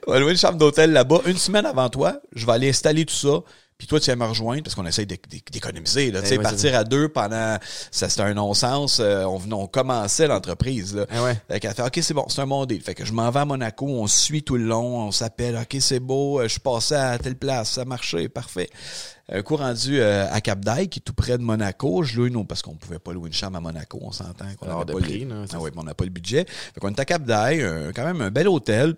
[0.07, 1.21] on va louer une chambre d'hôtel là-bas.
[1.27, 3.41] Une semaine avant toi, je vais aller installer tout ça.
[3.83, 6.13] Puis toi, tu vas me rejoindre parce qu'on essaye d'éc- d'éc- d'économiser.
[6.13, 6.21] là.
[6.23, 7.57] Tu sais, ouais, c'est partir à deux pendant...
[7.91, 9.01] Ça, c'était un non-sens.
[9.01, 10.95] Euh, on, on commençait l'entreprise.
[10.95, 11.05] là.
[11.11, 11.37] Ah ouais.
[11.51, 12.81] Fait qu'elle fait OK, c'est bon, c'est un bon deal.
[12.81, 15.77] Fait que je m'en vais à Monaco, on suit tout le long, on s'appelle OK,
[15.81, 18.71] c'est beau, euh, je suis passé à telle place, ça marchait, parfait.
[19.29, 22.27] Un coup rendu euh, à Cap d'Aille, qui est tout près de Monaco, je loue
[22.29, 24.93] une parce qu'on pouvait pas louer une chambre à Monaco, on s'entend qu'on avait de
[24.93, 26.45] pas prix, le, c'est ah ouais, on n'a pas le budget.
[26.47, 27.67] Fait qu'on est à Cap d'Aille,
[27.97, 28.95] quand même un bel hôtel.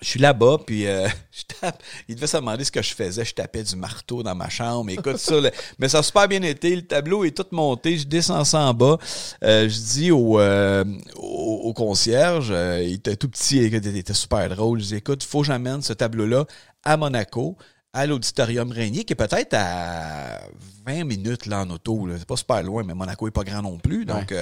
[0.00, 1.82] Je suis là-bas, puis euh, je tape.
[2.08, 3.24] Il devait se demander ce que je faisais.
[3.24, 4.90] Je tapais du marteau dans ma chambre.
[4.90, 5.40] Écoute ça.
[5.40, 6.76] le- Mais ça a super bien été.
[6.76, 7.98] Le tableau est tout monté.
[7.98, 8.96] Je descends ça en bas.
[9.42, 10.84] Euh, je dis au, euh,
[11.16, 14.78] au, au concierge, il était tout petit, il était super drôle.
[14.80, 16.44] Je dis, écoute, faut que j'amène ce tableau-là
[16.84, 17.56] à Monaco,
[17.92, 20.40] à l'auditorium Régnier, qui est peut-être à
[20.86, 22.06] 20 minutes là, en auto.
[22.06, 22.14] là.
[22.18, 24.04] C'est pas super loin, mais Monaco est pas grand non plus.
[24.04, 24.32] Donc,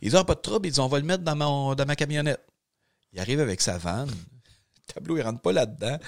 [0.00, 0.68] ils ah, pas de trouble.
[0.68, 2.40] Ils disent, on va le mettre dans, mon, dans ma camionnette.
[3.12, 4.10] Il arrive avec sa vanne.
[4.90, 5.98] Le tableau, il rentre pas là-dedans.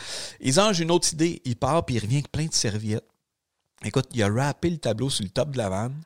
[0.41, 1.41] Ils ont une autre idée.
[1.45, 3.07] Il part, puis il revient avec plein de serviettes.
[3.85, 6.01] Écoute, il a rappé le tableau sur le top de la vanne.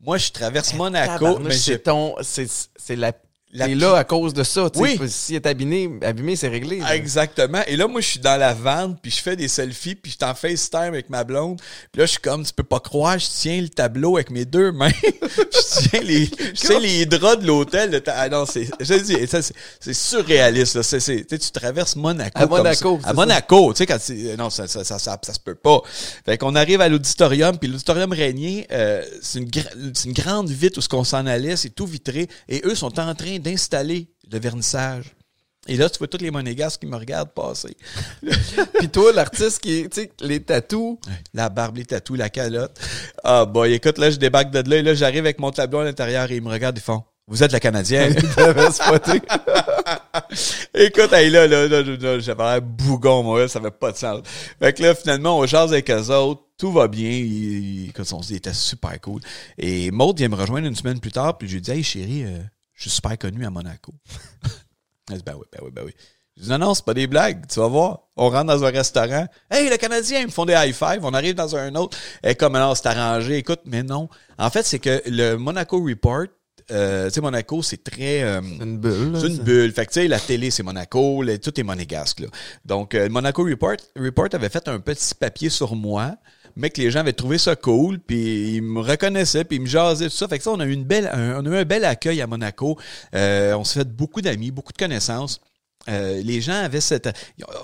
[0.00, 2.14] Moi, je traverse Monaco, mais j'ai c'est ton.
[2.22, 3.12] C'est c'est la.
[3.56, 4.68] La T'es là à cause de ça.
[4.68, 4.98] tu sais.
[5.08, 6.80] S'il est abîmé, abîmé c'est réglé.
[6.80, 6.96] là.
[6.96, 7.60] Exactement.
[7.68, 10.16] Et là, moi, je suis dans la vanne, puis je fais des selfies, puis je
[10.16, 11.60] suis en FaceTime avec ma blonde.
[11.92, 14.44] Puis là, je suis comme, tu peux pas croire, je tiens le tableau avec mes
[14.44, 14.90] deux mains.
[15.22, 17.92] je tiens les, je tiens les draps de l'hôtel.
[17.92, 20.82] de ta- Ah non, c'est, je dis, ça, c'est, c'est surréaliste, là.
[20.82, 22.32] Tu sais, tu traverses Monaco.
[22.34, 23.12] À Monaco, À ça.
[23.14, 25.80] Monaco, tu sais, quand c'est, non, ça, ça, ça, ça, se peut pas.
[26.24, 29.50] Fait qu'on arrive à l'auditorium, puis l'auditorium Régnier, euh, c'est une,
[30.06, 32.26] une grande vitre où ce qu'on s'en allait, c'est tout vitré.
[32.48, 35.14] Et eux sont en train d'installer le vernissage.
[35.66, 37.74] Et là, tu vois tous les monégasques qui me regardent passer.
[38.78, 40.98] Puis toi, l'artiste qui est, tu sais, les tatous.
[41.32, 42.78] La barbe, les tatous, la calotte.
[43.22, 45.84] Ah, boy, écoute, là, je débarque de là, et là, j'arrive avec mon tableau à
[45.84, 48.14] l'intérieur, et ils me regardent, ils font, vous êtes la Canadienne.
[50.74, 53.96] Écoute, hey, là, là, là, là, là, j'avais un bougon, moi, ça avait pas de
[53.96, 54.20] sens.
[54.58, 58.20] Fait que là, finalement, on jase avec eux autres, tout va bien, ils, ils- on
[58.22, 59.20] se dit, ils étaient super cool.
[59.56, 62.24] Et Maud vient me rejoindre une semaine plus tard, puis je lui dis, hey, chérie,
[62.24, 62.38] euh,
[62.74, 63.92] je suis super connu à Monaco.
[65.08, 65.92] Ben oui, ben oui, ben oui.
[66.36, 68.00] Je dis, non, non, c'est pas des blagues, tu vas voir.
[68.16, 69.26] On rentre dans un restaurant.
[69.50, 71.00] Hey, le Canadien, ils me font des high five.
[71.02, 71.96] On arrive dans un autre.
[72.24, 73.36] Et comme alors, c'est arrangé.
[73.36, 74.08] Écoute, mais non.
[74.38, 76.24] En fait, c'est que le Monaco Report,
[76.70, 78.22] euh, tu sais, Monaco, c'est très.
[78.22, 79.12] euh, Une bulle.
[79.20, 79.72] c'est une bulle.
[79.72, 82.28] Fait que, tu sais, la télé, c'est Monaco, tout est monégasque, là.
[82.64, 86.16] Donc, euh, le Monaco Report, Report avait fait un petit papier sur moi,
[86.56, 89.66] mais que les gens avaient trouvé ça cool, puis ils me reconnaissaient, puis ils me
[89.66, 90.28] jasaient, tout ça.
[90.28, 92.20] Fait que ça, on a eu une belle, un- on a eu un bel accueil
[92.22, 92.78] à Monaco.
[93.14, 95.40] Euh, on s'est fait beaucoup d'amis, beaucoup de connaissances.
[95.90, 97.10] Euh, les gens avaient cette...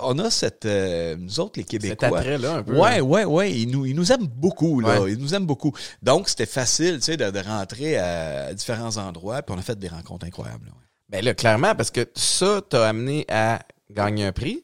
[0.03, 0.65] On a cette...
[0.65, 2.19] euh, nous autres, les Cet Québécois...
[2.19, 2.77] attrait-là, un peu.
[2.77, 3.51] Ouais, ouais, ouais.
[3.51, 5.01] Ils nous, ils nous aiment beaucoup, là.
[5.01, 5.13] Ouais.
[5.13, 5.73] Ils nous aiment beaucoup.
[6.03, 9.79] Donc, c'était facile, tu sais, de, de rentrer à différents endroits, puis on a fait
[9.79, 10.65] des rencontres incroyables.
[10.67, 10.71] là.
[11.09, 14.61] Ben là, clairement, parce que ça t'a amené à gagner un prix.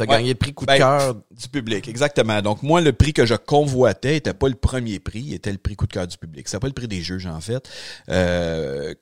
[0.00, 0.16] T'as Ouais.
[0.18, 1.14] gagné le prix coup de Ben, cœur.
[1.30, 2.40] Du public, exactement.
[2.40, 5.58] Donc, moi, le prix que je convoitais était pas le premier prix, il était le
[5.58, 6.48] prix coup de cœur du public.
[6.48, 7.68] C'était pas le prix des juges, en fait.
[8.08, 8.94] Euh,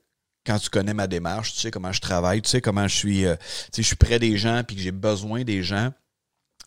[0.44, 3.26] quand tu connais ma démarche, tu sais comment je travaille, tu sais comment je suis,
[3.26, 3.42] euh, tu
[3.76, 5.90] sais, je suis près des gens puis que j'ai besoin des gens.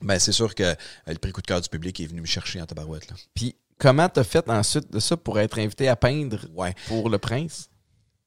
[0.01, 0.75] Ben, c'est sûr que euh,
[1.07, 3.15] le prix coup de cœur du public est venu me chercher en tabarouette, là.
[3.35, 6.73] Puis comment t'as fait ensuite de ça pour être invité à peindre Ouais.
[6.87, 7.69] pour le prince?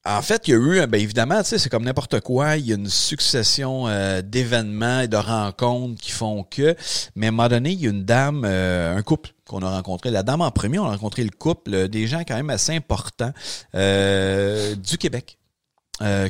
[0.06, 2.74] En fait, il y a eu, ben évidemment, c'est comme n'importe quoi, il y a
[2.74, 6.76] une succession euh, d'événements et de rencontres qui font que,
[7.16, 9.70] mais à un moment donné, il y a une dame, euh, un couple qu'on a
[9.70, 10.10] rencontré.
[10.10, 12.76] La dame en premier, on a rencontré le couple, euh, des gens quand même assez
[12.76, 13.32] importants
[13.72, 15.38] du Québec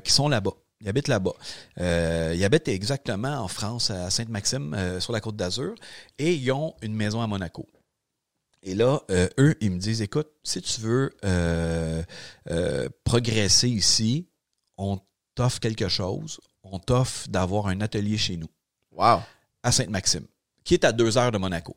[0.05, 0.53] qui sont là-bas.
[0.81, 1.35] Ils habitent là-bas.
[1.81, 5.75] Ils habitent exactement en France, à Sainte-Maxime, sur la côte d'Azur,
[6.19, 7.67] et ils ont une maison à Monaco.
[8.66, 12.03] Et là, euh, eux, ils me disent, écoute, si tu veux euh,
[12.50, 14.27] euh, progresser ici,
[14.79, 14.98] on
[15.35, 18.48] t'offre quelque chose, on t'offre d'avoir un atelier chez nous,
[18.92, 19.20] Wow.
[19.62, 20.27] à Sainte-Maxime,
[20.64, 21.77] qui est à deux heures de Monaco.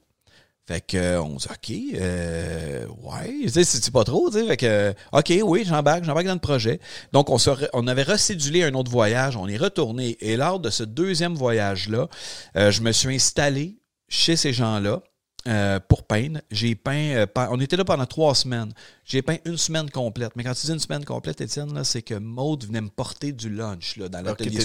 [0.66, 4.46] Fait que on dit OK, euh, ouais, c'est pas trop, tu sais.
[4.48, 6.80] Fait que OK, oui, j'embarque, j'embarque dans le projet.
[7.14, 10.60] Donc on se re- on avait recédulé un autre voyage, on est retourné et lors
[10.60, 12.10] de ce deuxième voyage là,
[12.56, 13.78] je me suis installé
[14.10, 15.02] chez ces gens-là.
[15.48, 16.94] Euh, pour peindre, j'ai peint.
[17.16, 18.74] euh, on était là pendant trois semaines.
[19.06, 20.32] J'ai peint une semaine complète.
[20.36, 23.50] Mais quand tu dis une semaine complète, Étienne, c'est que Maude venait me porter du
[23.50, 24.58] lunch là, dans l'atelier.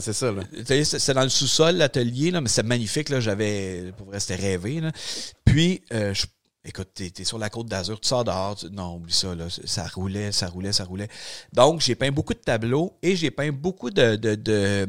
[0.00, 3.08] C'est ça, C'est dans le sous-sol, l'atelier, mais c'est magnifique.
[3.08, 4.80] Là, j'avais, pour vrai, c'était rêvé.
[4.80, 4.92] Là.
[5.44, 6.26] Puis, euh, je-
[6.66, 9.86] écoute, t'es, sur la côte d'Azur, tu sors dehors, tu- non, oublie ça, là, ça
[9.86, 11.08] roulait, ça roulait, ça roulait.
[11.52, 14.86] Donc, j'ai peint beaucoup de tableaux et j'ai peint beaucoup de, de, de,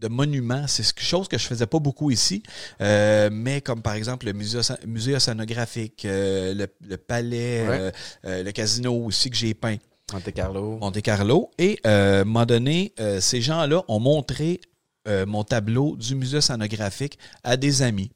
[0.00, 0.66] de monuments.
[0.66, 2.42] C'est quelque chose que je faisais pas beaucoup ici,
[2.80, 7.92] euh, mais comme par exemple le musée, musée océanographique, euh, le, le palais, Ouais.
[8.24, 9.76] euh, le casino aussi que j'ai peint.
[10.12, 10.78] Monte Carlo.
[10.78, 11.50] Monte Carlo.
[11.58, 14.60] Et à un moment donné, ces gens-là ont montré
[15.26, 18.10] mon tableau du musée océanographique à des amis.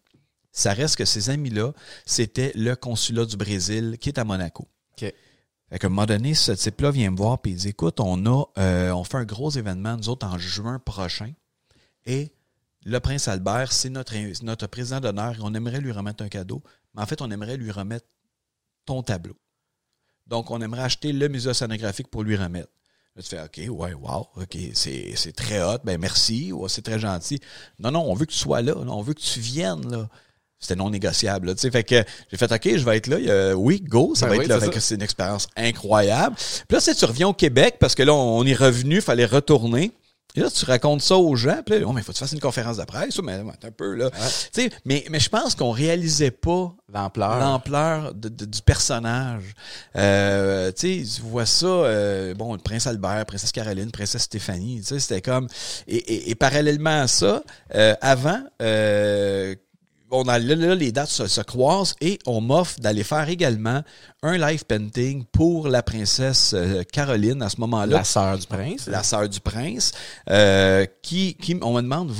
[0.52, 1.72] Ça reste que ces amis-là,
[2.04, 4.68] c'était le consulat du Brésil qui est à Monaco.
[5.72, 8.26] Fait qu'à un moment donné, ce type-là vient me voir et il dit Écoute, on
[8.26, 11.32] a euh, on fait un gros événement, nous autres, en juin prochain.
[12.04, 12.30] Et
[12.84, 14.12] le prince Albert, c'est notre,
[14.44, 15.34] notre président d'honneur.
[15.40, 16.62] On aimerait lui remettre un cadeau.
[16.94, 18.04] Mais en fait, on aimerait lui remettre
[18.84, 19.38] ton tableau.
[20.26, 22.68] Donc, on aimerait acheter le musée océanographique pour lui remettre.
[23.16, 26.82] Là, tu fais OK, ouais, wow, OK, c'est c'est très hot, ben merci, ouais, c'est
[26.82, 27.40] très gentil.
[27.78, 30.08] Non, non, on veut que tu sois là, là, on veut que tu viennes là.
[30.62, 31.48] C'était non négociable.
[31.48, 31.70] Là, tu sais.
[31.70, 33.54] fait que j'ai fait OK, je vais être là.
[33.56, 34.80] Oui, go, ça Ben va oui, être là.
[34.80, 36.36] c'est une expérience incroyable.
[36.36, 39.02] Puis là, tu sais, tu reviens au Québec parce que là, on est revenu, il
[39.02, 39.90] fallait retourner.
[40.34, 41.58] Et là, tu racontes ça aux gens.
[41.66, 43.18] Puis là, oh, mais faut que tu fasses une conférence de presse.
[43.22, 44.08] Mais, un peu, là.
[44.10, 47.38] Tu sais, mais, mais je pense qu'on réalisait pas L'ampleur.
[47.38, 49.42] l'ampleur du personnage.
[49.94, 54.78] Euh, tu sais, tu vois ça, euh, bon, le prince Albert, princesse Caroline, princesse Stéphanie,
[54.80, 55.48] tu sais, c'était comme...
[55.86, 57.42] Et, et- et parallèlement à ça,
[57.74, 59.54] euh, avant, euh,
[60.12, 63.82] on a, là, les dates se, se croisent et on m'offre d'aller faire également
[64.22, 68.86] un live painting pour la princesse euh, Caroline à ce moment-là La sœur du prince.
[68.86, 69.92] la sœur du prince,
[70.30, 72.12] euh, qui, qui, on me demande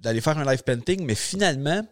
[0.00, 1.82] d'aller faire un live painting, mais finalement,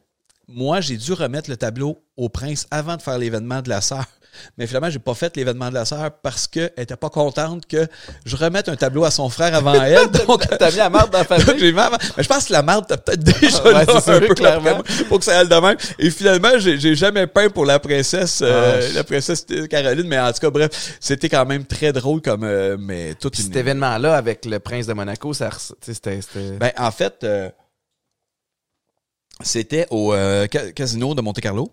[0.49, 4.07] moi, j'ai dû remettre le tableau au prince avant de faire l'événement de la sœur.
[4.59, 7.87] Mais finalement, j'ai pas fait l'événement de la sœur parce qu'elle était pas contente que
[8.25, 10.09] je remette un tableau à son frère avant elle.
[10.11, 11.45] Donc, T'as mis la marde dans la famille?
[11.59, 11.79] j'ai mis
[12.17, 14.35] mais je pense que la marde t'as peut-être déjà Ouais, là, c'est un sûr, peu
[14.35, 14.83] clairement.
[15.09, 15.77] pour que ça aille de même.
[15.99, 20.19] Et finalement, j'ai j'ai jamais peint pour la princesse, euh, Ah, la princesse Caroline, mais
[20.19, 23.31] en tout cas, bref, c'était quand même très drôle comme, euh, mais une.
[23.35, 25.51] cet événement-là avec le prince de Monaco, ça,
[25.81, 26.21] c'était,
[26.59, 27.51] Ben, en fait, euh,
[29.43, 31.69] c'était au euh, ca- casino de Monte Carlo.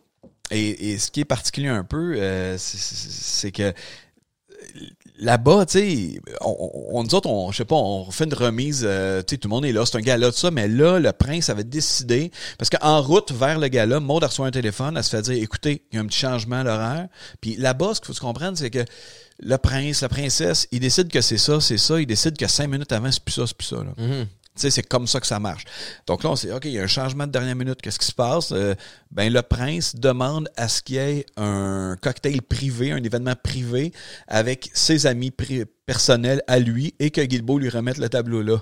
[0.52, 3.74] Et, et ce qui est particulier un peu, euh, c'est- que
[5.20, 8.84] là-bas, tu sais, on, on, nous autres, on, je sais pas, on fait une remise,
[8.86, 11.00] euh, tu sais, tout le monde est là, c'est un gala, tout ça, mais là,
[11.00, 15.04] le prince avait décidé, parce qu'en route vers le gala, Maud reçoit un téléphone, elle
[15.04, 17.08] se fait dire, écoutez, il y a un petit changement à l'horaire.
[17.42, 18.86] Puis là-bas, ce qu'il faut se comprendre, c'est que
[19.40, 22.68] le prince, la princesse, il décide que c'est ça, c'est ça, il décide que cinq
[22.68, 23.94] minutes avant, c'est plus ça, c'est plus ça, là.
[23.98, 24.26] Mhm.
[24.26, 25.66] Tu c'est comme ça que ça marche.
[26.06, 27.82] Donc là, on s'est OK, il y a un changement de dernière minute.
[27.82, 28.52] Qu'est-ce qui se passe?
[28.52, 28.76] Euh,
[29.12, 33.94] ben, le prince demande à ce qu'il y ait un cocktail privé, un événement privé
[34.28, 35.32] avec ses amis
[35.86, 38.58] personnels à lui et que Guilbeault lui remette le tableau là.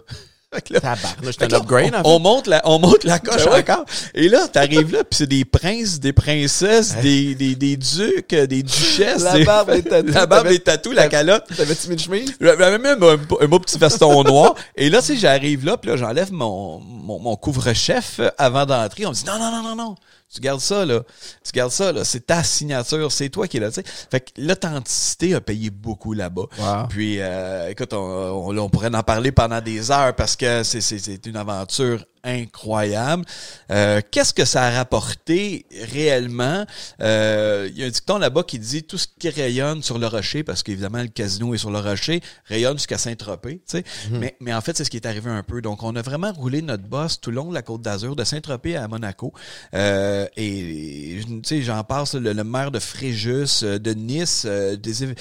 [1.32, 2.02] C'est un en on, fait.
[2.04, 3.60] on monte la, on monte la coche Ben ouais.
[3.70, 3.86] encore.
[4.14, 8.64] Et là, t'arrives là, puis c'est des princes, des princesses, des, des, des ducs, des
[8.64, 9.24] duchesses.
[9.24, 10.12] La des- barbe, les tatous.
[10.14, 11.44] La barbe, T'avais- les tatous, la calotte.
[11.56, 12.34] T'avais-tu mis une chemise?
[12.40, 14.56] J'avais même un, un beau petit veston noir.
[14.76, 19.06] Et là, tu sais, j'arrive là, puis là, j'enlève mon, mon, mon couvre-chef avant d'entrer.
[19.06, 19.96] On me dit, non, non, non, non, non.
[20.34, 21.02] Tu gardes ça, là.
[21.44, 22.04] Tu gardes ça, là.
[22.04, 23.12] C'est ta signature.
[23.12, 23.84] C'est toi qui est là, tu sais.
[24.12, 26.48] Fait que l'authenticité a payé beaucoup là-bas.
[26.58, 26.88] Wow.
[26.90, 30.82] Puis, euh, écoute, on, on, on pourrait en parler pendant des heures parce que c'est,
[30.82, 33.24] c'est, c'est une aventure incroyable.
[33.72, 36.66] Euh, qu'est-ce que ça a rapporté réellement?
[37.02, 40.08] Euh, Il y a un dicton là-bas qui dit tout ce qui rayonne sur le
[40.08, 43.62] rocher, parce qu'évidemment, le casino est sur le rocher, rayonne jusqu'à Saint-Tropez.
[43.68, 43.84] tu sais.
[44.12, 45.62] mais, mais en fait, c'est ce qui est arrivé un peu.
[45.62, 48.24] Donc, on a vraiment roulé notre boss tout le long de la Côte d'Azur, de
[48.24, 49.34] Saint-Tropez à Monaco.
[49.74, 54.76] Euh, et, tu sais, j'en passe, le, le maire de Fréjus, euh, de Nice, euh,
[54.76, 55.14] des, euh,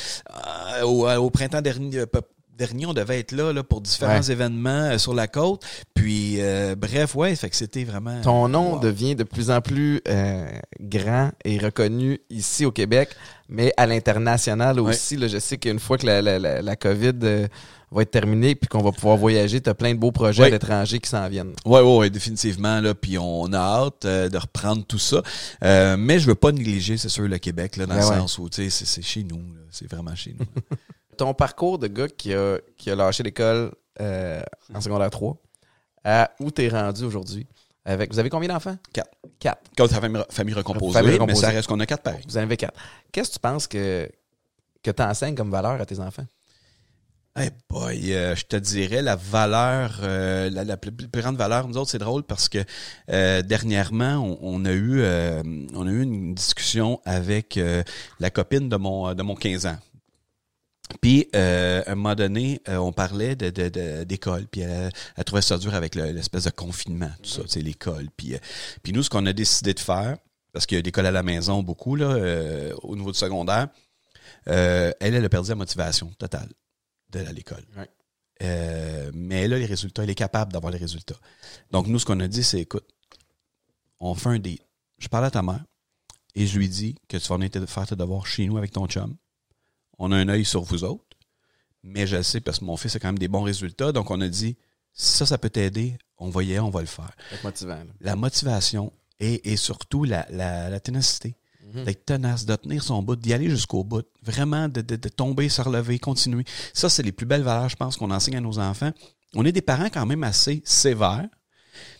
[0.84, 2.04] au, au printemps dernier,
[2.56, 4.30] dernier, on devait être là, là pour différents Ouais.
[4.32, 5.62] événements euh, sur la côte.
[5.94, 8.20] Puis, euh, bref, ouais, fait que c'était vraiment...
[8.22, 8.80] Ton nom Wow.
[8.80, 10.46] devient de plus en plus euh,
[10.80, 13.10] grand et reconnu ici au Québec,
[13.48, 15.16] mais à l'international aussi.
[15.16, 17.46] Là, je sais qu'une fois que la, la, la, la COVID euh,
[17.90, 20.48] va être terminée puis qu'on va pouvoir voyager, tu as plein de beaux projets à
[20.50, 21.52] l'étranger qui s'en viennent.
[21.64, 22.80] Ouais, ouais, ouais, définitivement.
[22.80, 25.22] Là, puis on a hâte euh, de reprendre tout ça.
[25.62, 28.16] Euh, mais je veux pas négliger, c'est sûr, le Québec, là, dans Ben le ouais.
[28.18, 29.40] sens où, tu sais, c'est- chez nous.
[29.70, 30.46] C'est vraiment chez nous.
[31.16, 34.42] Ton parcours de gars qui a, qui a lâché l'école euh,
[34.74, 35.36] en secondaire 3,
[36.04, 37.46] à où t'es rendu aujourd'hui,
[37.84, 38.76] Avec, vous avez combien d'enfants?
[38.92, 39.10] Quatre.
[39.38, 39.62] Quatre.
[39.76, 41.40] Quand ta famille, famille recomposée, Famille mais recomposée.
[41.40, 42.24] ça reste qu'on a quatre pareils.
[42.28, 42.78] Vous en avez quatre.
[43.12, 44.08] Qu'est-ce que tu penses que,
[44.82, 46.26] que tu enseignes comme valeur à tes enfants?
[47.36, 51.76] Eh boy, euh, je te dirais la valeur, euh, la, la plus, grande valeur, nous
[51.76, 52.58] autres, c'est drôle parce que
[53.10, 55.02] euh, dernièrement, on, on a eu
[55.74, 57.58] on a eu une discussion avec
[58.20, 59.76] la copine de mon de mon 15 ans.
[61.00, 64.90] Puis, euh, à un moment donné, euh, on parlait de, de, de- d'école, puis elle,
[65.16, 68.08] elle trouvait ça dur avec le- l'espèce de confinement, tout ça, tu sais, l'école.
[68.16, 68.38] Puis, euh,
[68.82, 70.18] puis nous, ce qu'on a décidé de faire,
[70.52, 73.68] parce qu'il y a l'école à la maison beaucoup, là, euh, au niveau du secondaire,
[74.48, 76.48] euh, elle, elle a perdu la motivation totale
[77.08, 77.64] d'aller à l'école.
[77.76, 77.88] Ouais.
[78.42, 81.18] Euh, mais elle a les résultats, elle est capable d'avoir les résultats.
[81.70, 82.86] Donc, nous, ce qu'on a dit, c'est, écoute,
[84.00, 84.58] on fait un deal.
[84.98, 85.64] Je parle à ta mère
[86.34, 88.86] et je lui dis que tu vas venir faire tes devoirs chez nous avec ton
[88.86, 89.16] chum.
[89.98, 91.04] On a un œil sur vous autres,
[91.82, 93.92] mais je le sais parce que mon fils a quand même des bons résultats.
[93.92, 94.56] Donc, on a dit,
[94.92, 97.10] si ça, ça peut t'aider, on va y aller, on va le faire.
[97.42, 97.82] Motivant.
[98.00, 101.36] La motivation et, et surtout la, la, la ténacité.
[101.72, 101.84] Mhm.
[101.84, 104.06] D'être tenace, de tenir son bout, d'y aller jusqu'au bout.
[104.22, 106.44] Vraiment, de, de, de tomber, se relever, continuer.
[106.72, 108.92] Ça, c'est les plus belles valeurs, je pense, qu'on enseigne à nos enfants.
[109.34, 111.28] On est des parents quand même assez sévères,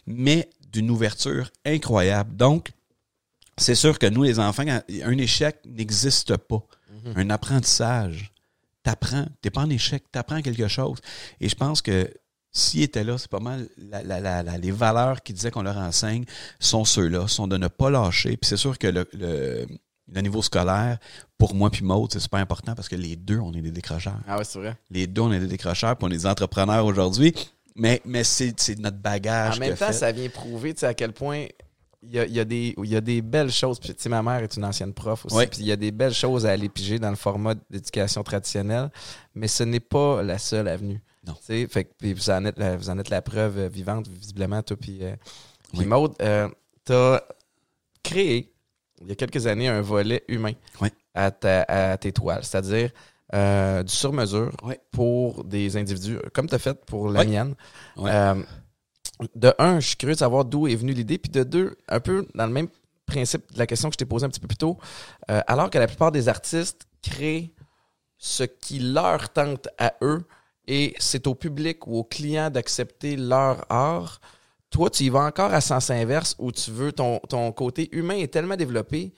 [0.07, 2.37] mais d'une ouverture incroyable.
[2.37, 2.70] Donc,
[3.57, 6.62] c'est sûr que nous, les enfants, un échec n'existe pas.
[7.17, 8.33] Un apprentissage.
[8.83, 9.27] T'apprends.
[9.40, 10.99] T'es pas en échec, t'apprends quelque chose.
[11.40, 12.11] Et je pense que
[12.53, 15.62] s'ils étaient là, c'est pas mal la- la- la- la- les valeurs qu'ils disaient qu'on
[15.62, 16.25] leur enseigne
[16.61, 18.37] sont ceux-là, sont de ne pas lâcher.
[18.37, 19.67] Puis c'est sûr que le, le,
[20.12, 20.99] le niveau scolaire,
[21.38, 24.19] pour moi puis Maud, c'est super important parce que les deux, on est des décrocheurs.
[24.29, 24.77] Ah ouais, c'est vrai.
[24.90, 27.35] Les deux, on est des décrocheurs, puis on est des entrepreneurs aujourd'hui.
[27.75, 29.57] Mais, mais c'est c'est notre bagage.
[29.57, 29.93] En même temps, fait.
[29.95, 31.47] ça vient prouver à quel point
[32.07, 33.79] il y a, il y, a des- il y a des belles choses.
[33.79, 35.47] Puis, tu sais, ma mère est une ancienne prof aussi.
[35.47, 38.90] Puis il y a des belles choses à aller piger dans le format d'éducation traditionnelle,
[39.35, 41.01] mais ce n'est pas la seule avenue.
[41.27, 41.33] Non.
[41.35, 43.69] Tu sais, fait que, puis vous, en êtes la, vous en êtes la preuve euh,
[43.69, 44.77] vivante, visiblement, toi.
[44.77, 45.14] Puis, euh.
[45.73, 46.49] Maude, euh,
[46.85, 47.21] t'as
[48.03, 48.53] créé,
[49.01, 50.88] il y a quelques années, un volet humain Oui.
[51.14, 52.90] à, ta- à tes toiles, c'est-à-dire
[53.35, 54.75] euh, du sur-mesure Oui.
[54.93, 57.29] pour des individus, comme tu as fait pour la Oui.
[57.29, 57.55] mienne.
[57.97, 58.11] Oui.
[58.12, 58.43] Euh,
[59.35, 61.18] de un, je suis curieux de savoir d'où est venue l'idée.
[61.18, 62.68] Puis de deux, un peu dans le même
[63.07, 64.79] principe de la question que je t'ai posée un petit peu plus tôt,
[65.31, 67.53] euh, alors que la plupart des artistes créent
[68.18, 70.24] ce qui leur tente à eux
[70.66, 74.20] et c'est au public ou aux clients d'accepter leur art,
[74.70, 78.16] toi, tu y vas encore à sens inverse où tu veux ton, ton côté humain
[78.16, 79.14] est tellement développé,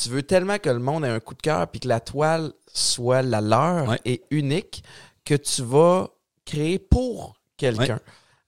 [0.00, 2.52] tu veux tellement que le monde ait un coup de cœur puis que la toile
[2.72, 4.00] soit la leur Ouais.
[4.04, 4.82] et unique
[5.24, 6.08] que tu vas
[6.44, 7.98] créer pour quelqu'un.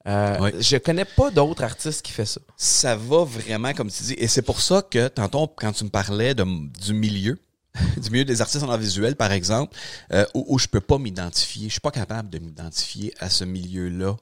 [0.06, 0.54] Euh, Ouais.
[0.60, 2.40] Je connais pas d'autres artistes qui fait ça.
[2.56, 4.14] ça va vraiment, comme tu dis.
[4.18, 7.38] Et c'est pour ça que, tantôt, quand tu me parlais de, du milieu,
[7.96, 9.76] du milieu des artistes en art visuel, par exemple,
[10.12, 13.44] euh, où, où je peux pas m'identifier, je suis pas capable de m'identifier à ce
[13.44, 14.16] milieu-là.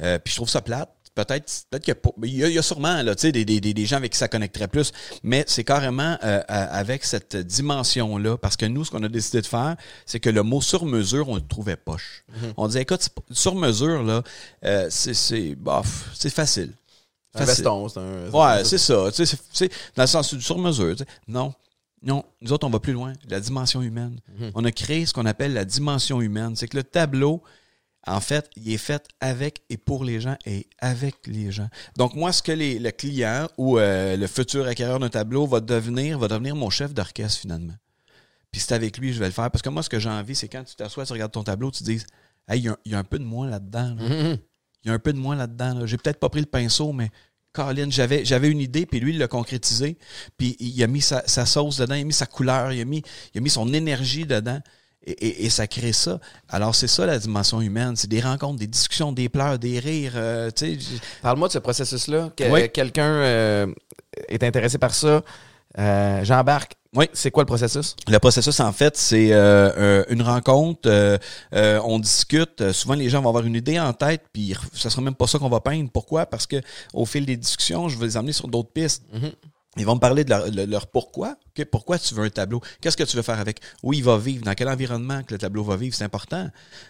[0.00, 0.90] Euh, puis je trouve ça plate.
[1.16, 3.96] Peut-être peut-être qu'il y y, a, sûrement là, tu sais, des, des, des- des gens
[3.96, 4.92] avec qui ça connecterait plus,
[5.24, 9.40] mais c'est carrément euh, à- avec cette dimension-là, parce que nous, ce qu'on a décidé
[9.40, 12.24] de faire, c'est que le mot sur mesure, on le trouvait poche.
[12.56, 14.22] On disait, écoute, c'est pas- sur mesure, là,
[14.64, 16.72] euh, c'est c'est bof, c'est facile.
[17.34, 17.44] Un
[17.88, 18.30] c'est un.
[18.30, 19.10] Ouais, c'est ça.
[19.14, 20.96] Tu sais, c'est- dans le sens du sur-mesure.
[21.28, 21.52] Non.
[22.02, 22.24] Non.
[22.40, 23.12] Nous autres, on va plus loin.
[23.28, 24.20] La dimension humaine.
[24.38, 24.50] Mhm.
[24.54, 26.54] On a créé ce qu'on appelle la dimension humaine.
[26.56, 27.42] C'est que le tableau,
[28.06, 31.68] en fait, il est fait avec et pour les gens et avec les gens.
[31.96, 35.60] Donc, moi, ce que les, le client ou euh, le futur acquéreur d'un tableau va
[35.60, 37.74] devenir, va devenir mon chef d'orchestre, finalement.
[38.52, 39.50] Puis c'est avec lui que je vais le faire.
[39.50, 41.70] Parce que moi, ce que j'ai envie, c'est quand tu t'assois, tu regardes ton tableau,
[41.70, 42.02] tu te dis
[42.48, 43.94] Hey, il y, a un- il y a un peu de moi là-dedans.
[43.98, 44.08] là.
[44.08, 44.38] Mhm.
[44.84, 45.80] Il y a un peu de moi là-dedans.
[45.80, 45.86] là.
[45.86, 47.10] J'ai peut-être pas pris le pinceau, mais
[47.52, 49.98] Colin, j'avais, j'avais une idée, puis lui, il l'a concrétisé.
[50.36, 52.84] Puis il a mis sa, sa sauce dedans, il a mis sa couleur, il a
[52.84, 53.02] mis,
[53.34, 54.60] il a mis son énergie dedans.
[55.06, 56.18] Et, et- et ça crée ça.
[56.48, 57.94] Alors, c'est ça la dimension humaine.
[57.96, 60.12] C'est des rencontres, des discussions, des pleurs, des rires.
[60.16, 60.50] euh,
[61.22, 62.30] Parle-moi de ce processus-là.
[62.36, 62.68] Que- Oui.
[62.70, 63.66] Quelqu'un euh,
[64.28, 65.22] est intéressé par ça.
[65.78, 66.72] Euh, J'embarque.
[66.94, 67.04] Oui.
[67.12, 67.94] C'est quoi le processus?
[68.08, 70.88] Le processus, en fait, c'est euh, euh, une rencontre.
[70.88, 71.18] euh,
[71.54, 72.60] euh, on discute.
[72.62, 75.26] Euh, souvent, les gens vont avoir une idée en tête, puis ça sera même pas
[75.26, 75.90] ça qu'on va peindre.
[75.92, 76.24] Pourquoi?
[76.24, 76.56] Parce que
[76.94, 79.02] au fil des discussions, je vais les amener sur d'autres pistes.
[79.12, 79.32] Mhm.
[79.76, 81.36] Ils vont me parler de leur, de leur pourquoi.
[81.70, 82.60] Pourquoi tu veux un tableau?
[82.80, 83.60] Qu'est-ce que tu veux faire avec?
[83.82, 84.44] Où il va vivre?
[84.44, 85.94] Dans quel environnement que le tableau va vivre?
[85.94, 86.48] C'est important.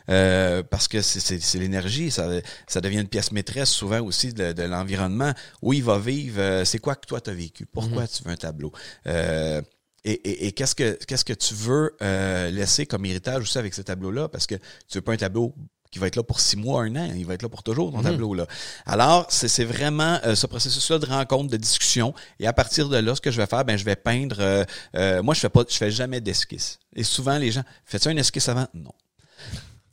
[0.08, 2.10] Euh, parce que c'est- l'énergie.
[2.10, 2.28] Ça,
[2.66, 5.32] ça devient une pièce maîtresse souvent aussi de, de l'environnement.
[5.62, 6.40] Où il va vivre?
[6.40, 7.66] Euh, c'est quoi que toi tu as vécu?
[7.66, 8.72] Pourquoi tu veux un tableau?
[9.06, 9.60] Euh,
[10.04, 13.74] et, et, et qu'est-ce que qu'est-ce que tu veux euh, laisser comme héritage aussi avec
[13.74, 14.28] ce tableau-là?
[14.28, 15.52] Parce que tu veux pas un tableau
[15.90, 17.92] qui va être là pour six mois, un an, il va être là pour toujours,
[17.92, 18.46] ton tableau-là.
[18.86, 22.12] Alors, c'est vraiment euh, ce processus-là de rencontre, de discussion.
[22.40, 24.36] Et à partir de là, ce que je vais faire, ben je vais peindre.
[24.40, 24.64] euh,
[24.96, 26.78] euh, moi, je fais pas, je fais jamais d'esquisse.
[26.94, 28.66] Et souvent, les gens, fais-tu un esquisse avant?
[28.74, 28.92] Non.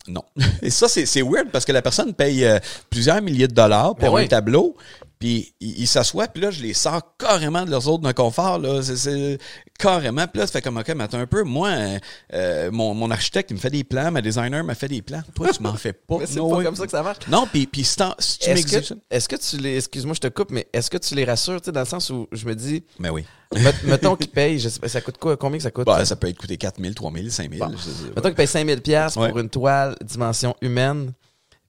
[0.08, 0.24] Non.
[0.62, 2.46] Et ça, c'est weird parce que la personne paye
[2.90, 4.24] plusieurs milliers de dollars pour Ben oui.
[4.24, 4.76] un tableau.
[5.20, 8.82] Puis ils s'assoient, puis là, je les sors carrément de leur zone de confort, là.
[9.80, 10.28] Carrément.
[10.28, 11.44] Puis là, ça fait comme, OK, mais attends un peu.
[11.44, 12.00] Moi, euh,
[12.34, 15.22] euh, mon, mon architecte, il me fait des plans, ma designer m'a fait des plans.
[15.36, 16.18] Toi, tu m'en fais pas.
[16.20, 16.64] Mais c'est No pas way.
[16.66, 17.28] comme ça que ça marche.
[17.28, 18.04] Non, puis, puis si, tu
[18.50, 19.78] Est-ce que, est-ce que tu les.
[19.78, 22.10] Excuse-moi, je te coupe, mais est-ce que tu les rassures, tu sais, dans le sens
[22.10, 23.26] où je me dis, Mais oui.
[23.56, 25.36] met- mettons qu'ils payent, je sais pas, ça coûte quoi?
[25.38, 25.86] Combien que ça coûte?
[25.86, 27.68] Bah, ça peut être coûté 4 000, 3 000, 5 000.
[27.70, 27.76] Bon.
[27.76, 28.16] je sais pas.
[28.16, 28.48] Mettons qu'ils payent
[28.78, 29.30] 5000$ piastres Ouais.
[29.30, 31.12] pour une toile dimension humaine,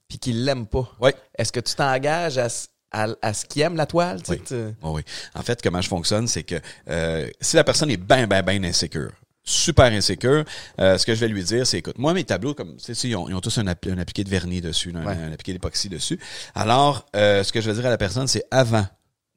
[0.07, 0.87] puis qu'ils l'aiment pas.
[1.01, 1.15] Ouais.
[1.37, 2.47] Est-ce que tu t'engages à,
[2.91, 4.21] à, à ce qu'ils aiment la toile?
[4.21, 4.41] tu sais, Oui.
[4.47, 5.01] tu- Oui, oui.
[5.33, 6.55] En fait, comment je fonctionne, c'est que
[6.89, 9.11] euh, si la personne est bien, bien, bien insécure,
[9.43, 10.43] super insécure,
[10.79, 13.07] euh, ce que je vais lui dire, c'est écoute, moi, mes tableaux, comme tu sais,
[13.07, 15.89] ils ont, ils ont tous un, appli- un appliqué de vernis dessus, un, appliqué d'époxy
[15.89, 16.19] dessus.
[16.55, 18.87] Alors, euh, ce que je vais dire à la personne, c'est avant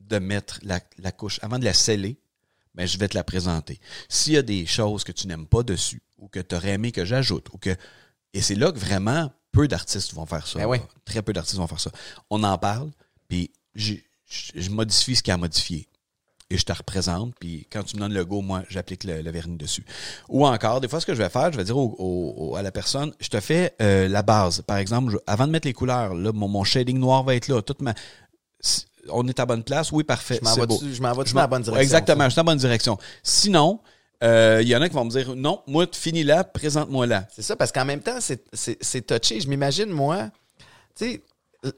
[0.01, 2.17] de mettre la, la couche, avant de la sceller,
[2.75, 3.81] ben, je vais te la présenter.
[4.09, 6.93] S'il y a des choses que tu n'aimes pas dessus, ou que tu aurais aimé
[6.93, 7.75] que j'ajoute, ou que.
[8.35, 10.59] Et c'est là que vraiment peu d'artistes vont faire ça.
[10.67, 10.81] Ben.
[11.05, 11.91] Très peu d'artistes vont faire ça.
[12.31, 12.91] On en parle,
[13.29, 15.87] puis je modifie ce qu'il a à modifier.
[16.51, 19.31] Et je te représente, puis quand tu me donnes le go, moi, j'applique le, le
[19.31, 19.85] vernis dessus.
[20.31, 22.57] Ou encore, des fois, ce que je vais faire, je vais dire au- au- au-
[22.57, 24.63] à la personne, je te fais euh, la base.
[24.63, 27.49] Par exemple, je- avant de mettre les couleurs, là, mon, mon shading noir va être
[27.49, 27.61] là.
[27.61, 27.93] Toute ma,
[29.11, 29.93] on est à bonne place?
[29.93, 30.39] Oui, parfait.
[30.43, 30.55] Je m'en
[31.29, 31.83] Je dans la bonne direction?
[31.83, 32.99] Exactement, je suis dans la bonne direction.
[33.23, 33.81] Sinon,
[34.25, 37.27] euh, il y en a qui vont me dire, non, moi, finis là, présente-moi là.
[37.31, 39.39] C'est ça, parce qu'en même temps, c'est touché.
[39.41, 40.31] Je m'imagine, moi,
[40.97, 41.23] tu sais,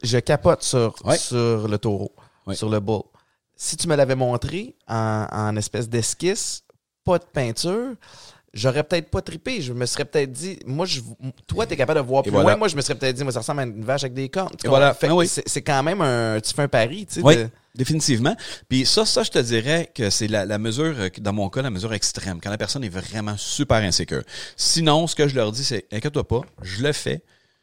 [0.03, 1.17] je capote sur, Ouais.
[1.17, 2.13] sur le taureau,
[2.47, 2.55] Ouais.
[2.55, 3.03] sur le bull.
[3.57, 6.63] Si tu me l'avais montré en, en espèce d'esquisse,
[7.05, 7.95] pas de peinture,
[8.55, 9.61] j'aurais peut-être pas trippé.
[9.61, 11.01] Je me serais peut-être dit, moi, je,
[11.47, 12.51] toi, tu es capable de voir plus voilà.
[12.51, 12.57] loin.
[12.57, 14.55] Moi, je me serais peut-être dit, moi, ça ressemble à une vache avec des cornes.
[14.65, 14.97] Voilà.
[15.03, 15.29] Ah oui.
[15.29, 16.41] c'est- quand même un.
[16.41, 17.21] Tu fais un pari, tu sais.
[17.23, 18.35] Oui, de- définitivement.
[18.69, 21.61] Puis ça, ça, je te dirais que c'est la, la mesure, euh, dans mon cas,
[21.63, 24.23] la mesure extrême, quand la personne est vraiment super insécure.
[24.57, 27.23] Sinon, ce que je leur dis, c'est, inquiète-toi pas, je le fais.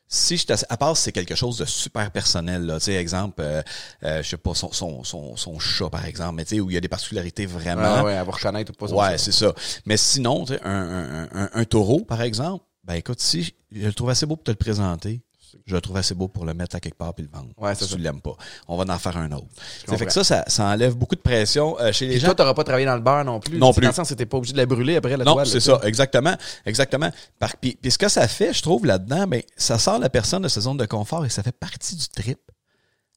[0.09, 3.41] Si je à part si c'est quelque chose de super personnel, là, tu sais, exemple,
[3.41, 3.61] euh,
[4.03, 6.69] euh, je sais pas, son, son, son, son chat, par exemple, mais tu sais, où
[6.69, 7.81] il y a des particularités vraiment.
[7.83, 8.87] Ah ouais, elle va reconnaître ou pas.
[8.87, 9.53] son Ouais, c'est ça.
[9.85, 13.85] Mais sinon, tu sais, un, un, un, un taureau, par exemple, ben écoute, si je
[13.85, 15.21] le trouve assez beau pour te le présenter,
[15.65, 17.49] je le trouve assez beau pour le mettre à quelque part puis le vendre.
[17.57, 17.95] Ouais, si ça.
[17.95, 18.35] tu l'aimes pas.
[18.67, 19.47] On va en faire un autre.
[19.87, 22.27] Fait que ça, ça, ça enlève beaucoup de pression euh, chez les Puis gens.
[22.27, 23.57] toi, t'auras pas travaillé dans le beurre non plus.
[23.57, 23.81] Non plus.
[23.81, 25.47] Dans le sens, c'était pas obligé de la brûler après la Non, toile.
[25.47, 26.35] c'est ça, exactement,
[26.65, 27.11] exactement.
[27.39, 30.41] Par, puis, puis ce que ça fait, je trouve là-dedans, ben ça sort la personne
[30.43, 32.39] de sa zone de confort et ça fait partie du trip.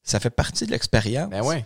[0.03, 1.29] Ça fait partie de l'expérience.
[1.29, 1.65] Ben ouais.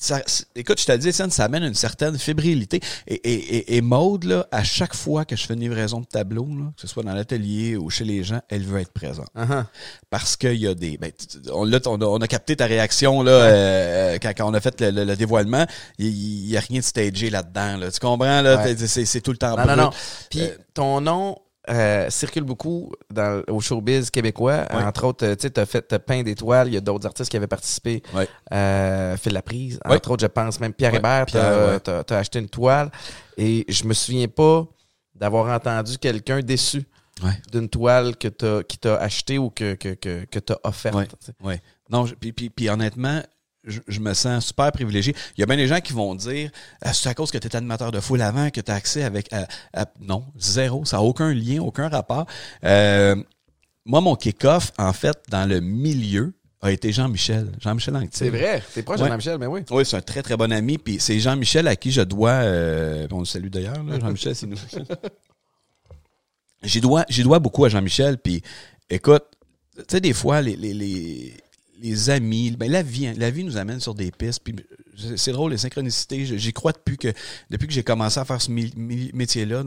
[0.00, 0.22] Ça-
[0.54, 2.80] écoute, je te dis, Étienne, ça amène une certaine fébrilité.
[3.06, 6.06] Et, et, et, et Maude, là, à chaque fois que je fais une livraison de
[6.06, 9.28] tableau, là, que ce soit dans l'atelier ou chez les gens, elle veut être présente.
[9.36, 9.64] Uh-huh.
[10.10, 10.96] Parce qu'il y a des...
[10.98, 11.10] Ben,
[11.52, 14.60] on, là, on, a, on a capté ta réaction là, euh, quand, quand on a
[14.60, 15.66] fait le, le- le dévoilement.
[15.98, 17.76] Il n'y a rien de stagé là-dedans.
[17.78, 17.90] Là.
[17.90, 18.40] Tu comprends?
[18.42, 18.62] Là?
[18.62, 18.76] Ouais.
[18.76, 19.90] C'est, tout le temps Non, non, non.
[20.30, 21.36] Puis Euh, ton nom
[21.68, 24.64] euh, circule beaucoup dans, au showbiz québécois.
[24.72, 24.82] Ouais.
[24.82, 26.68] Entre autres, euh, tu t'as fait, t'as peint des toiles.
[26.68, 28.02] Il y a d'autres artistes qui avaient participé.
[28.14, 28.28] Ouais.
[28.52, 29.78] Euh, Phil Laprise.
[29.86, 29.96] Ouais.
[29.96, 31.26] Entre autres, je pense même Pierre Hébert.
[31.80, 32.90] T'as- t'as acheté une toile.
[33.36, 34.66] Et je me souviens pas
[35.14, 36.84] d'avoir entendu quelqu'un déçu
[37.50, 40.96] d'une toile que t'as, qui t'a acheté ou que, que, que, que offerte.
[41.08, 41.32] Tu sais.
[41.42, 41.60] Ouais.
[41.90, 43.20] Non, je- puis, puis, puis honnêtement,
[43.68, 45.14] je, je me sens super privilégié.
[45.36, 46.50] Il y a bien des gens qui vont dire
[46.82, 49.04] Ah, c'est à cause que tu es animateur de foule avant que tu as accès
[49.04, 49.32] avec.
[49.32, 50.84] à- à- Non, zéro.
[50.84, 52.26] Ça n'a aucun lien, aucun rapport.
[52.64, 53.14] Euh,
[53.84, 57.52] moi, mon kick-off, en fait, dans le milieu, a été Jean-Michel.
[57.60, 58.10] Jean-Michel Anctil.
[58.12, 58.60] C'est vrai.
[58.74, 59.04] T'es proche Ouais.
[59.06, 59.60] de Jean-Michel, mais oui.
[59.70, 60.76] Oui, c'est un très, très bon ami.
[60.76, 62.30] Puis c'est Jean-Michel à qui je dois.
[62.32, 64.56] euh, on le salue d'ailleurs, Jean-Michel, c'est nous.
[66.62, 68.18] J'y dois, beaucoup à Jean-Michel.
[68.18, 68.42] Puis
[68.90, 69.24] écoute,
[69.76, 71.34] tu sais, des fois, les, les, les,
[71.80, 74.40] les amis, ben, la vie, hein, la vie nous amène sur des pistes.
[74.42, 74.54] Puis
[75.16, 76.24] c'est drôle, les synchronicités.
[76.38, 77.08] J'y crois depuis que
[77.50, 79.62] depuis que j'ai commencé à faire ce métier-là.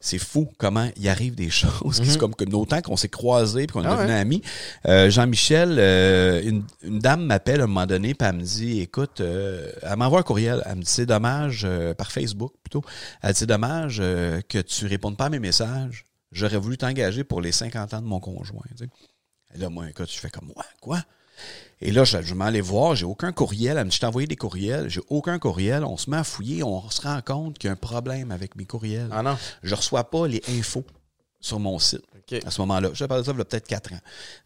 [0.00, 2.00] C'est fou comment il arrive des choses.
[2.00, 4.18] qui sont comme, comme autant qu'on s'est croisés puis qu'on est Ah devenus ouais.
[4.18, 4.42] amis.
[4.86, 8.80] Euh, Jean-Michel, euh, une, une dame m'appelle à un moment donné puis elle me dit,
[8.80, 10.62] écoute, euh, elle m'envoie un courriel.
[10.66, 12.82] Elle me dit, c'est dommage, euh, par Facebook plutôt.
[13.22, 16.04] Elle dit, c'est dommage euh, que tu répondes pas à mes messages.
[16.32, 18.62] J'aurais voulu t'engager pour les 50 ans de mon conjoint.
[18.76, 18.90] tu sais.
[19.54, 21.02] Et là, moi, écoute, je fais comme, ouais, quoi?
[21.80, 23.76] Et là, je, je m'en allais voir, j'ai aucun courriel.
[23.76, 25.84] Elle me dit, je t'ai envoyé des courriels, j'ai aucun courriel.
[25.84, 28.56] On se met à fouiller, on se rend compte qu'il y a un problème avec
[28.56, 29.08] mes courriels.
[29.12, 29.36] Ah non.
[29.62, 30.84] Je reçois pas les infos
[31.40, 32.02] sur mon site
[32.44, 32.90] à ce moment-là.
[32.92, 34.00] Je parle de ça il y a peut-être quatre ans.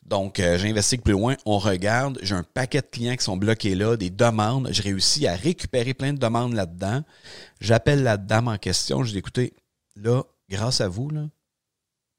[0.04, 3.74] Donc, euh, j'investigue plus loin, on regarde, j'ai un paquet de clients qui sont bloqués
[3.74, 4.68] là, des demandes.
[4.70, 7.02] J'ai réussi à récupérer plein de demandes là-dedans.
[7.60, 9.54] J'appelle la dame en question, je dis, écoutez,
[9.96, 11.22] là, grâce à vous, là,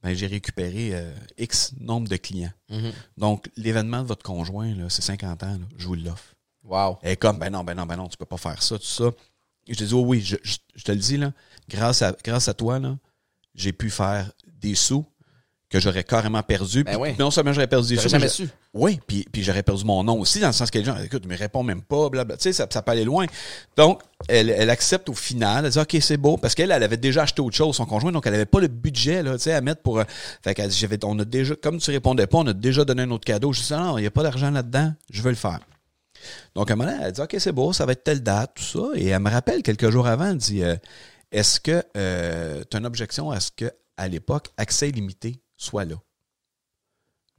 [0.04, 2.52] ben, j'ai récupéré euh, X nombre de clients.
[2.70, 2.92] Mhm.
[3.18, 6.34] Donc, l'événement de votre conjoint, c'est 50 ans, là, je vous l'offre.
[6.64, 6.98] Wow.
[7.02, 9.12] Est comme, ben non, ben non, ben non, tu peux pas faire ça, tout ça.
[9.68, 11.34] Et je te dis, oh oui, je, je- je te le dis, là,
[11.70, 12.98] grâce à, grâce à toi, là,
[13.56, 15.06] j'ai pu faire des sous
[15.72, 16.84] que j'aurais carrément perdu.
[16.84, 17.16] Ben oui.
[17.18, 18.50] Non seulement j'aurais perdu mais jamais j'a- su.
[18.74, 21.26] oui, puis, puis j'aurais perdu mon nom aussi, dans le sens que les gens, écoute,
[21.26, 22.36] me répond même pas, blablabla.
[22.36, 23.26] Tu sais, ça, ça peut aller loin.
[23.78, 26.98] Donc, elle, elle accepte au final, elle dit, OK, c'est beau, parce qu'elle, elle avait
[26.98, 29.54] déjà acheté autre chose, son conjoint, donc elle avait pas le budget, là, tu sais,
[29.54, 30.00] à mettre pour.
[30.00, 30.04] euh,
[30.44, 33.04] fait qu'elle dit, j'avais, on a déjà, comme tu répondais pas, on a déjà donné
[33.04, 33.54] un autre cadeau.
[33.54, 35.60] Je dis, non, il n'y a pas d'argent là-dedans, je veux le faire.
[36.54, 38.64] Donc, à un moment elle dit, OK, c'est beau, ça va être telle date, tout
[38.64, 38.90] ça.
[38.96, 40.76] Et elle me rappelle quelques jours avant, elle dit, euh,
[41.32, 45.96] est-ce que tu as une objection à ce que, à l'époque, accès limité soit là?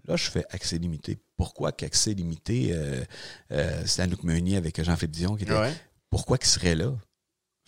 [0.04, 1.18] Là, je fais accès limité.
[1.36, 3.04] Pourquoi qu'accès limité, euh,
[3.52, 5.56] euh, c'est Anouk Meunier avec Jean-Philippe Dion qui était.
[5.56, 5.72] Ouais.
[6.10, 6.92] Pourquoi qu'il serait là?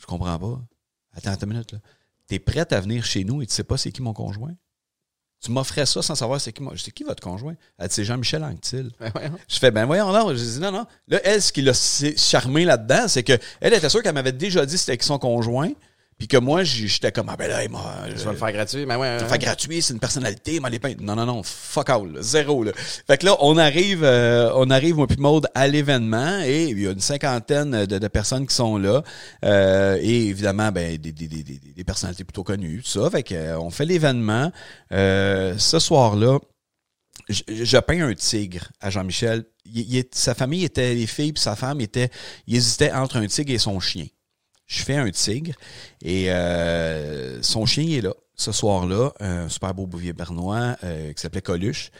[0.01, 0.61] Je comprends pas.
[1.13, 1.73] Attends, attends une minute.
[1.73, 1.79] là.
[2.27, 4.55] T'es prête à venir chez nous et tu sais pas c'est qui mon conjoint?
[5.41, 6.77] Tu m'offrais ça sans savoir c'est qui mon.
[6.77, 7.55] Sais qui votre conjoint?
[7.79, 8.91] Elle dit c'est Jean-Michel Anctil.
[8.99, 9.13] Ben.
[9.49, 10.31] Je fais, ben voyons, non.
[10.35, 10.87] Je dis, non, non.
[11.07, 11.75] Là, elle, ce qui l'a
[12.17, 15.71] charmé là-dedans, c'est que elle était sûre qu'elle m'avait déjà dit c'était avec son conjoint,
[16.19, 18.87] puis que moi, j'étais comme, ah ben là, il m'a- Tu vas le faire gratuit.
[18.87, 19.19] Ben ouais.
[19.19, 19.31] ça ouais.
[19.33, 21.03] fait gratuit, c'est une personnalité, m'a les peindre.
[21.03, 22.63] Non, non, non, fuck all, là, zéro.
[22.65, 22.73] Là.
[23.07, 26.81] Fait que là, on arrive, euh, on arrive, moi puis Maude, à l'événement et il
[26.81, 29.03] y a une cinquantaine de, de personnes qui sont là.
[29.45, 33.11] Euh, et évidemment, ben, des, des, des, des, des personnalités plutôt connues, tout ça.
[33.11, 34.53] Fait que, euh, on fait l'événement.
[34.93, 36.39] Euh, ce soir-là,
[37.29, 39.45] je, je peins un tigre à Jean-Michel.
[39.67, 42.11] Il- il sa famille était, les filles puis sa femme étaient,
[42.47, 44.07] ils hésitaient entre un tigre et son chien.
[44.67, 45.53] Je fais un tigre
[46.03, 51.21] et euh, son chien est là ce soir-là, un super beau bouvier bernois euh, qui
[51.23, 51.91] s'appelait Coluche.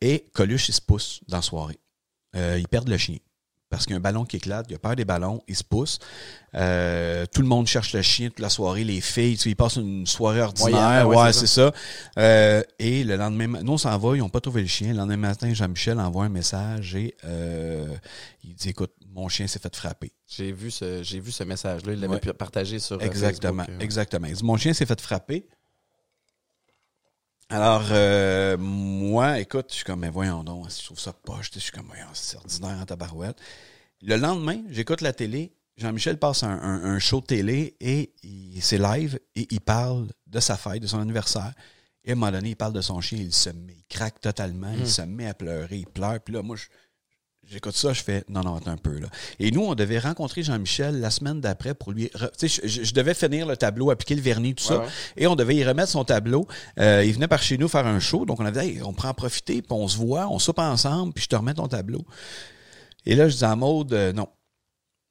[0.00, 1.78] Et Coluche, il se pousse dans la soirée.
[2.34, 3.18] Euh, ils perdent le chien.
[3.70, 5.64] Parce qu'il y a un ballon qui éclate, il a peur des ballons, il se
[5.64, 5.98] pousse.
[6.54, 9.56] Euh, tout le monde cherche le chien toute la soirée, les filles, tu sais, ils
[9.56, 11.08] passent une soirée ordinaire.
[11.08, 11.72] Ouais, ouais, c'est ça.
[12.18, 14.92] Euh, et le lendemain, ma- nous on s'en va, ils n'ont pas trouvé le chien.
[14.92, 17.96] Le lendemain matin, Jean-Michel envoie un message et euh,
[18.44, 20.12] il dit Écoute, mon chien s'est fait frapper.
[20.26, 21.92] J'ai vu ce, j'ai vu ce message-là.
[21.92, 22.32] Il l'avait Ouais.
[22.34, 22.96] partagé sur.
[22.96, 23.84] euh, Exactement, Facebook, euh.
[23.84, 24.26] exactement.
[24.26, 25.46] Il dit, mon chien s'est fait frapper.
[27.48, 31.50] Alors, euh, moi, écoute, je suis comme, mais voyons donc, je trouve ça poche.
[31.54, 33.36] Je suis comme, voyons, c'est ordinaire en tabarouette.
[34.02, 35.52] Le lendemain, j'écoute la télé.
[35.76, 40.08] Jean-Michel passe un, un- un show de télé et il- c'est live et il parle
[40.26, 41.52] de sa fête, de son anniversaire.
[42.04, 44.20] Et à un moment donné, il parle de son chien, il se met, il craque
[44.20, 46.20] totalement, il se met à pleurer, il pleure.
[46.20, 46.66] Puis là, moi, je,
[47.46, 48.98] J'écoute ça, je fais non, non, attends un peu.
[48.98, 49.08] Là.
[49.38, 52.06] Et nous, on devait rencontrer Jean-Michel la semaine d'après pour lui.
[52.14, 54.78] re- Tu sais, je, je- je devais finir le tableau, appliquer le vernis, tout ça.
[54.78, 54.90] Ouais, ouais.
[55.16, 56.46] Et on devait y remettre son tableau.
[56.78, 58.24] Euh, il venait par chez nous faire un show.
[58.24, 60.58] Donc, on avait dit, Hey, on prend en profiter, puis on se voit, on soupe
[60.58, 62.04] ensemble, puis je te remets ton tableau.
[63.06, 64.28] Et là, je dis à Maude, euh, non.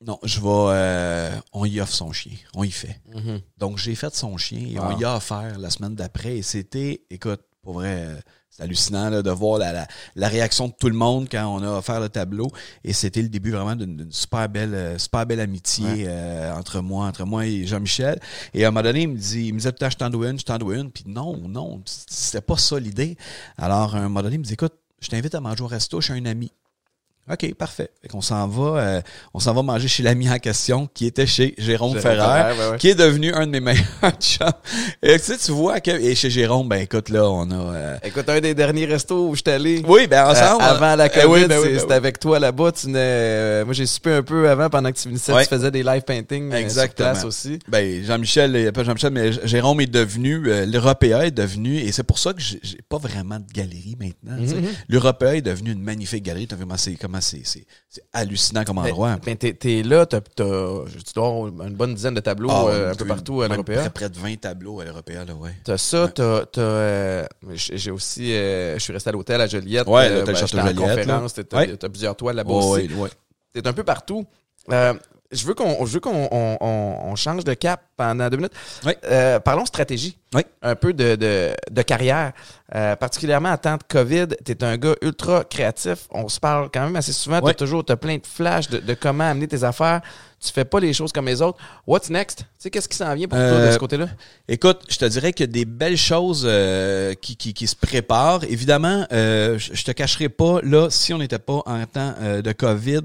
[0.06, 0.48] Non, je vais.
[0.50, 2.34] euh, on y offre son chien.
[2.56, 3.00] On y fait.
[3.14, 3.40] Mhm.
[3.58, 4.86] Donc, j'ai fait son chien et Wow.
[4.96, 6.38] on y a offert la semaine d'après.
[6.38, 8.16] Et c'était, écoute, pour vrai, euh,
[8.56, 11.64] c'est hallucinant là, de voir la, la, la réaction de tout le monde quand on
[11.64, 12.50] a offert le tableau.
[12.84, 16.06] Et c'était le début vraiment d'une super belle, euh, super belle amitié Ouais.
[16.08, 18.20] euh, entre moi, entre moi et Jean-Michel.
[18.54, 20.30] Et à un moment donné, il me dit, il me disait temps, je t'en dois
[20.30, 20.92] une, je t'en dois une.
[20.92, 23.18] Puis non, non, c'était pas ça l'idée.
[23.58, 26.00] Alors, à un moment donné, il me dit, écoute, je t'invite à manger au resto
[26.00, 26.52] chez un ami.
[27.32, 27.90] OK, parfait.
[28.02, 29.02] Fait qu'on s'en va, euh,
[29.34, 32.60] on s'en va manger chez l'ami en question qui était chez Jérôme, Jérôme Ferrer, Ferrer,
[32.60, 32.78] ouais, ouais.
[32.78, 33.86] qui est devenu un de mes meilleurs
[34.20, 34.52] chums.
[35.02, 37.98] Et tu sais, tu vois que et chez Jérôme, ben écoute là, on a euh,
[38.04, 39.82] Écoute, un des derniers restos où je suis allé.
[39.88, 41.94] oui, ben ensemble Euh, avant la Eh COVID, oui, ben oui, ben c'était oui.
[41.94, 42.74] avec toi là-bas.
[42.74, 45.32] Tu venais, moi, j'ai soupé un peu avant pendant que tu finissais.
[45.32, 45.44] Ouais.
[45.44, 47.12] Tu faisais des live paintings euh, sur Exactement.
[47.12, 47.58] place aussi.
[47.70, 52.34] Ben, Jean-Michel, pas Jean-Michel, mais Jérôme est devenu, l'Européa est devenu, et c'est pour ça
[52.34, 52.60] que j'ai
[52.90, 54.38] pas vraiment de galerie maintenant.
[54.90, 56.48] L'Européa est devenu une magnifique galerie.
[56.48, 57.66] T'as vu c'est, comment c'est, c'est,
[58.14, 59.18] hallucinant comme endroit.
[59.26, 60.44] Ben, t'es, t'es là, t'as, t'as-
[60.86, 63.52] tu dois avoir une bonne dizaine de tableaux Ah, euh, un peu partout à même
[63.58, 63.82] l'Européen.
[63.82, 65.52] Près, près de 20 tableaux à l'Européa, là, ouais.
[65.64, 66.12] T'as ça, Ouais.
[66.14, 69.88] t'as, euh, j'ai aussi, euh, je suis resté à l'hôtel à Joliette.
[69.88, 71.78] Ouais, euh, l'hôtel ben, Joliette, conférence, t'as, Ouais.
[71.78, 72.88] plusieurs toiles là-bas Oh, aussi.
[72.94, 73.10] ouais.
[73.54, 74.26] T'es un peu partout.
[75.36, 78.54] Je veux qu'on, on, on- on change de cap pendant deux minutes.
[78.86, 78.94] Oui.
[79.44, 80.16] Parlons stratégie.
[80.36, 80.42] Oui.
[80.62, 82.34] Un peu de, de, de carrière.
[82.76, 86.08] Euh, particulièrement en temps de COVID, tu es un gars ultra créatif.
[86.10, 87.40] On se parle quand même assez souvent.
[87.40, 90.02] Tu as toujours t'as plein de flashs de, de comment amener tes affaires.
[90.44, 91.60] Tu fais pas les choses comme les autres.
[91.86, 92.40] What's next?
[92.40, 94.08] Tu sais, qu'est-ce qui s'en vient pour toi de Euh, ce côté-là?
[94.48, 97.76] Écoute, je te dirais qu'il y a des belles choses euh, qui, qui, qui se
[97.76, 98.44] préparent.
[98.46, 102.52] Évidemment, euh, je, te cacherai pas, là, si on n'était pas en temps euh, de
[102.52, 103.02] COVID,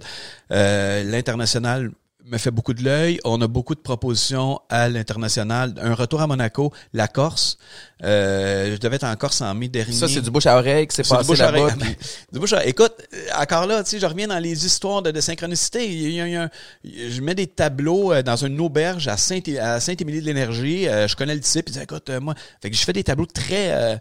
[0.51, 1.91] euh, l'international
[2.31, 3.19] me fait beaucoup de l'œil.
[3.25, 5.75] On a beaucoup de propositions à l'international.
[5.81, 7.59] Un retour à Monaco, la Corse.
[8.05, 9.93] Euh, je devais être en Corse en mai dernier.
[9.93, 11.65] Ça, c'est du bouche à oreille s'est C'est du passé bouche à oreille.
[11.79, 11.97] puis-
[12.33, 15.11] Du bouche à- Écoute, euh, encore là, tu sais, je reviens dans les histoires de,
[15.11, 15.87] de synchronicité.
[15.91, 16.51] Il y a- il y a un-
[16.85, 20.87] je mets des tableaux euh, dans une auberge à Saint- à Saint-Émilie de l'Énergie.
[20.89, 21.65] Euh, je connais le type.
[21.69, 23.97] Il dit, écoute, moi, fait que je fais des tableaux très, euh,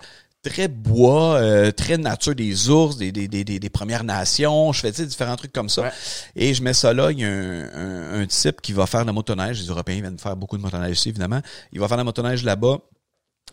[0.49, 4.71] très bois, euh, très nature des ours, des, des, des, des, Premières Nations.
[4.71, 5.83] Je fais, tu sais, différents trucs comme ça.
[5.83, 5.91] Ouais.
[6.35, 7.11] Et je mets ça là.
[7.11, 9.61] Il y a un, un, un type qui va faire de la motoneige.
[9.61, 11.41] Les Européens viennent faire beaucoup de motoneige ici, évidemment.
[11.71, 12.79] Il va faire de la motoneige là-bas.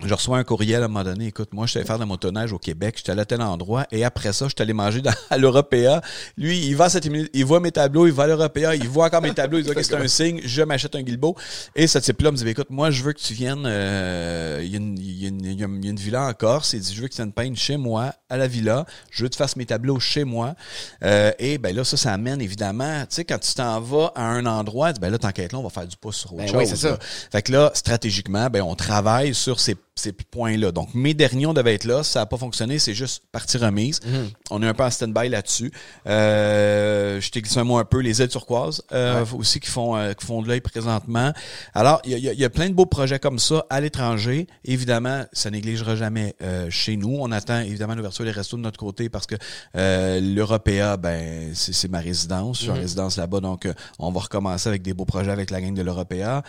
[0.03, 1.29] Je reçois un courriel à un moment donné.
[1.29, 2.97] Écoute, moi, je suis allé faire de motoneige au Québec.
[2.99, 3.87] J'étais allé à tel endroit.
[3.93, 6.01] Et après ça, je suis allé manger dans, à l'Européa.
[6.37, 8.89] Lui, il va à cette minute, il voit mes tableaux, il va à l'Européa, il
[8.89, 11.37] voit encore mes tableaux, il dit que c'est un signe, je m'achète un Guilbeault.
[11.77, 14.75] Et ce type-là me dit, écoute, moi, je veux que tu viennes, euh, il, y
[14.75, 16.73] a une, il, y a une, il, y a une, villa en Corse.
[16.73, 18.87] Il dit, je veux que tu viennes peindre chez moi, à la villa.
[19.13, 20.55] Je veux que tu fasses mes tableaux chez moi.
[21.05, 24.25] Euh, et ben là, ça, ça amène évidemment, tu sais, quand tu t'en vas à
[24.25, 26.57] un endroit, ben là, t'enquêtes là, on va faire du pouce sur autre Ben chose.
[26.57, 26.99] oui, c'est ça.
[27.31, 30.73] Fait que là, stratégiquement, ben, on travaille sur ces, ces points-là.
[30.73, 32.03] Donc, mes derniers, on devait être là.
[32.03, 32.79] Ça n'a pas fonctionné.
[32.81, 34.01] C'est juste partie remise.
[34.05, 34.31] Mhm.
[34.51, 35.71] On est un peu en stand-by là-dessus.
[36.07, 38.01] Euh, je t'ai glissé un mot un peu.
[38.01, 41.33] Les ailes turquoises euh, aussi qui font, euh, qui font de l'œil présentement.
[41.75, 43.81] Alors, il y y a- il y a plein de beaux projets comme ça à
[43.81, 44.47] l'étranger.
[44.65, 47.17] Évidemment, ça négligera jamais euh, chez nous.
[47.21, 49.37] On attend évidemment l'ouverture des restos de notre côté parce que
[49.77, 52.59] euh, l'Européa, ben, c'est c'est ma résidence.
[52.59, 52.81] Je suis en Mhm.
[52.81, 53.41] résidence là-bas.
[53.41, 56.43] Donc, euh, on va recommencer avec des beaux projets avec la gang de l'Européa.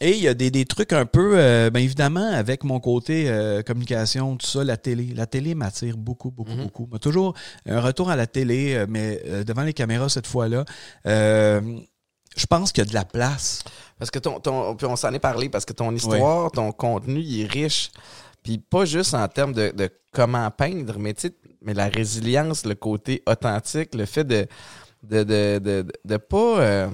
[0.00, 3.28] Et il y a des, des trucs un peu, euh, ben évidemment, avec mon côté
[3.28, 5.14] euh, communication, tout ça, la télé.
[5.14, 6.62] La télé m'attire beaucoup, beaucoup, Mhm.
[6.64, 6.88] beaucoup.
[6.92, 7.34] Mais toujours
[7.66, 10.64] un retour à la télé, euh, mais euh, devant les caméras cette fois-là.
[12.36, 13.62] Je pense qu'il y a de la place.
[13.96, 17.20] Parce que ton, ton puis on s'en est parlé, parce que ton histoire, ton contenu,
[17.20, 17.90] il est riche.
[18.42, 21.14] Puis pas juste en termes de, de comment peindre, mais
[21.62, 24.46] mais la résilience, le côté authentique, le fait de
[25.04, 26.88] de, de, de, de pas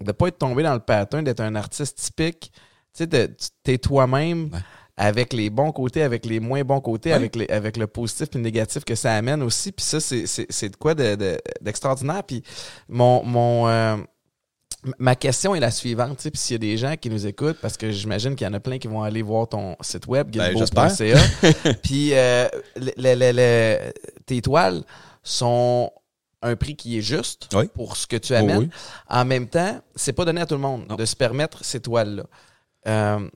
[0.00, 2.52] de pas être tombé dans le pattern d'être un artiste typique.
[2.96, 3.28] Tu sais,
[3.62, 4.58] t'es toi-même Ouais.
[4.96, 8.36] avec les bons côtés, avec les moins bons côtés, avec, les, avec le positif et
[8.38, 9.72] le négatif que ça amène aussi.
[9.72, 12.24] Puis ça, c'est, de quoi de, de- d'extraordinaire.
[12.24, 12.42] Puis
[12.88, 13.96] mon, mon, euh,
[14.98, 16.16] ma question est la suivante.
[16.16, 18.46] tu sais, Puis s'il y a des gens qui nous écoutent, parce que j'imagine qu'il
[18.46, 21.18] y en a plein qui vont aller voir ton site web, Ben, guilbeault.ca.
[21.82, 23.92] Puis euh, le- le- le- le-
[24.24, 24.82] tes toiles
[25.22, 25.90] sont
[26.42, 27.68] un prix qui est juste Oui.
[27.74, 28.56] pour ce que tu amènes.
[28.56, 28.68] Oh oui.
[29.08, 30.96] En même temps, c'est pas donné à tout le monde Non.
[30.96, 32.24] de se permettre ces toiles-là.
[32.86, 33.28] Euh,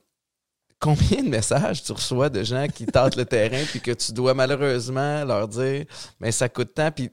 [0.79, 4.33] combien de messages tu reçois de gens qui tentent le terrain puis que tu dois
[4.33, 5.85] malheureusement leur dire
[6.19, 7.11] mais ça coûte tant puis,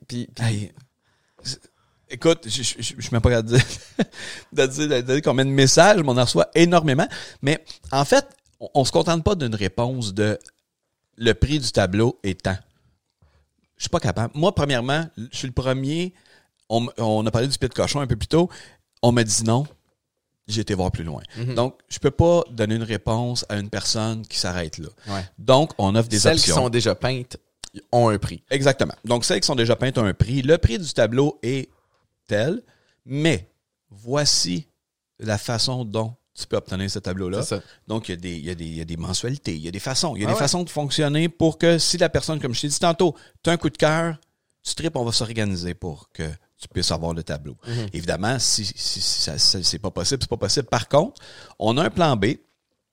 [2.11, 3.66] Écoute, je je suis même pas capable de dire,
[4.53, 7.07] de dire, de dire combien de messages, mais on en reçoit énormément.
[7.43, 7.62] Mais
[7.93, 8.26] en fait,
[8.61, 10.39] on, on se contente pas d'une réponse de
[11.16, 12.57] le prix du tableau est tant.
[13.79, 14.37] Je suis pas capable.
[14.37, 16.12] Moi, premièrement, je suis le premier.
[16.68, 16.87] On,
[17.26, 18.51] a parlé du pied de cochon un peu plus tôt.
[19.03, 19.66] On m'a dit non.
[20.47, 21.22] J'ai été voir plus loin.
[21.37, 21.55] Mhm.
[21.55, 24.89] Donc, je peux pas donner une réponse à une personne qui s'arrête là.
[25.07, 25.24] Ouais.
[25.39, 26.55] Donc, on offre des celles options.
[26.55, 27.37] qui sont déjà peintes
[27.93, 28.43] ont un prix.
[28.51, 28.95] Exactement.
[29.05, 30.43] Donc, celles qui sont déjà peintes ont un prix.
[30.43, 31.68] Le prix du tableau est
[32.26, 32.62] tel,
[33.05, 33.51] mais
[33.91, 34.66] voici
[35.18, 37.43] la façon dont tu peux obtenir ce tableau-là.
[37.86, 39.61] Donc, il y, a des, il, y a des, il y a des mensualités, il
[39.62, 40.14] y a des façons.
[40.16, 40.39] Il y a Ah des ouais.
[40.39, 43.55] façons de fonctionner pour que si la personne, comme je t'ai dit tantôt, tu as
[43.55, 44.16] un coup de cœur,
[44.62, 46.24] tu tripes, on va s'organiser pour que
[46.61, 47.57] tu puisses avoir le tableau.
[47.66, 47.86] Mhm.
[47.93, 50.66] Évidemment, si, si, si ça, ça- c'est pas possible, c'est pas possible.
[50.68, 51.20] Par contre,
[51.59, 52.26] on a un plan B,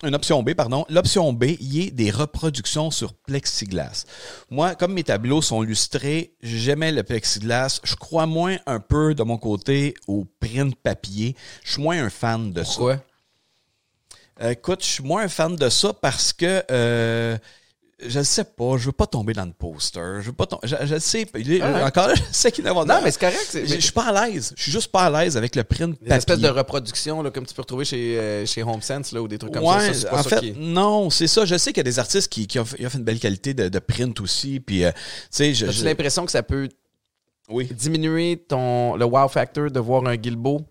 [0.04, 0.86] une option B, pardon.
[0.90, 4.06] L'option B, il y a des reproductions sur plexiglas.
[4.52, 7.80] Moi, comme mes tableaux sont lustrés, j'aimais le plexiglas.
[7.84, 11.36] Je crois moins un peu de mon côté au print papier.
[11.64, 12.68] Je suis moins un fan de ça.
[12.76, 13.04] Pourquoi?
[14.42, 17.38] Écoute, je suis moins un fan de ça parce que euh,
[18.06, 20.20] je ne sais pas, je veux pas tomber dans le poster.
[20.20, 22.66] Je veux pas tom- je, je sais, il est- Ah encore là, je sais qu'il
[22.66, 23.46] Non, mais c'est correct.
[23.50, 24.54] c'est- je, je suis pas à l'aise.
[24.58, 26.44] Je suis juste pas à l'aise avec le print espèces papier.
[26.44, 29.54] de reproductions là, comme tu peux retrouver chez, euh, chez HomeSense là, ou des trucs
[29.54, 29.94] comme ouais, ça.
[29.94, 30.00] ça.
[30.02, 31.46] C'est pas en fait, qui non, c'est ça.
[31.46, 33.70] Je sais qu'il y a des artistes qui, qui ont, fait- une belle qualité de,
[33.70, 34.60] de print aussi.
[34.60, 35.00] Puis, euh, tu
[35.32, 36.68] sais, je, As-tu je- l'impression que ça peut
[37.48, 37.70] oui.
[37.74, 40.66] diminuer ton, le wow factor de voir un Guilbeault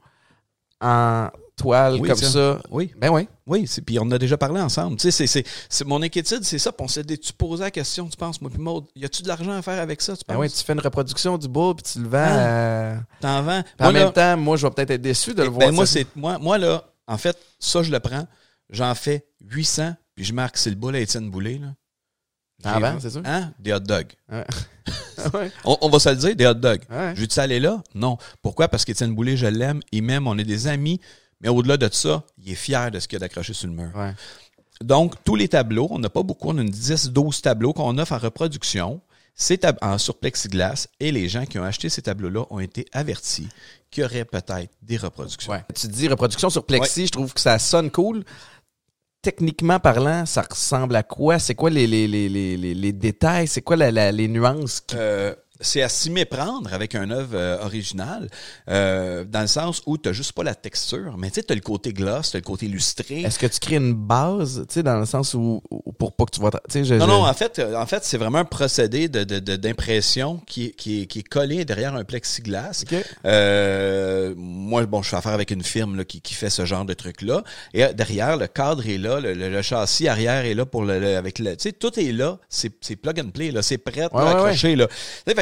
[0.83, 2.59] en toile Oui, comme ça?
[2.71, 3.29] Oui, Ben oui.
[3.47, 3.69] oui.
[3.87, 4.97] Puis on en a déjà parlé ensemble.
[4.97, 5.27] Tu sais,
[5.69, 6.73] c'est, mon inquiétude, c'est ça.
[6.73, 9.29] Puis on s'est tu posais la question, tu penses, moi puis Maud, y a-tu de
[9.29, 11.85] l'argent à faire avec ça, tu Ben oui, tu fais une reproduction du beau puis
[11.93, 12.19] tu le vends.
[12.19, 12.93] Ah.
[12.93, 13.63] à- T'en vends?
[13.79, 15.73] En Moi, là- même temps, moi, je vais peut-être être déçu de le Ben, voir.
[15.73, 15.93] moi, ça.
[15.95, 18.27] c'est moi, moi là, en fait, ça je le prends.
[18.71, 21.69] J'en fais 800, puis je marque c'est le boule à Étienne Boulay là.
[22.63, 23.23] T'en J'ai vends, c'est sûr?
[23.27, 23.53] Hein?
[23.59, 24.13] Des hot dogs.
[24.33, 24.45] Ouais.
[25.35, 25.51] ouais.
[25.65, 26.81] On, on va se le dire, des hot dogs.
[26.91, 27.13] Ouais.
[27.15, 27.83] Je veux-tu aller là?
[27.95, 28.17] Non.
[28.43, 28.69] Pourquoi?
[28.69, 30.99] Parce qu'Étienne Boulay, je l'aime, il m'aime, on est des amis,
[31.41, 33.91] mais au-delà de ça, il est fier de ce qu'il a d'accroché sur le mur.
[33.95, 34.13] Ouais.
[34.81, 38.13] Donc, tous les tableaux, on n'a pas beaucoup, on a une 10-12 tableaux qu'on offre
[38.13, 39.01] en reproduction.
[39.83, 43.49] En sur plexiglas et les gens qui ont acheté ces tableaux-là ont été avertis
[43.91, 45.51] qu'il y aurait peut-être des reproductions.
[45.53, 45.65] Ouais.
[45.75, 48.23] Tu dis reproduction sur plexi, je trouve que ça sonne cool.
[49.23, 51.39] Techniquement parlant, ça ressemble à quoi?
[51.41, 53.49] C'est quoi les, les, les, les, les- les détails?
[53.49, 54.81] C'est quoi la- la- les nuances?
[54.83, 58.29] qui- Euh, c'est à s'y méprendre avec un œuvre euh, originale,
[58.69, 61.61] euh, dans le sens où tu juste pas la texture, mais tu sais, as le
[61.61, 63.21] côté gloss, tu as le côté illustré.
[63.23, 66.25] Est-ce que tu crées une base, tu sais, dans le sens où, où pour pas
[66.25, 66.51] que tu vois...
[66.73, 69.57] Je- Non, non, en fait, euh, en fait c'est vraiment un procédé de, de, de-
[69.57, 72.85] d'impression qui, est- qui, est, qui est collé derrière un plexiglas.
[73.25, 76.85] Euh, moi, bon, je fais affaire avec une firme là, qui, qui fait ce genre
[76.85, 77.43] de truc-là.
[77.75, 80.85] Et euh, derrière, le cadre est là, le, le- le châssis arrière est là pour
[80.85, 81.57] le, le- avec le.
[81.57, 82.39] Tu sais, tout est là.
[82.49, 83.63] C'est, plug and play, là.
[83.63, 84.89] C'est prêt là, Ouais, ouais, accroché, là.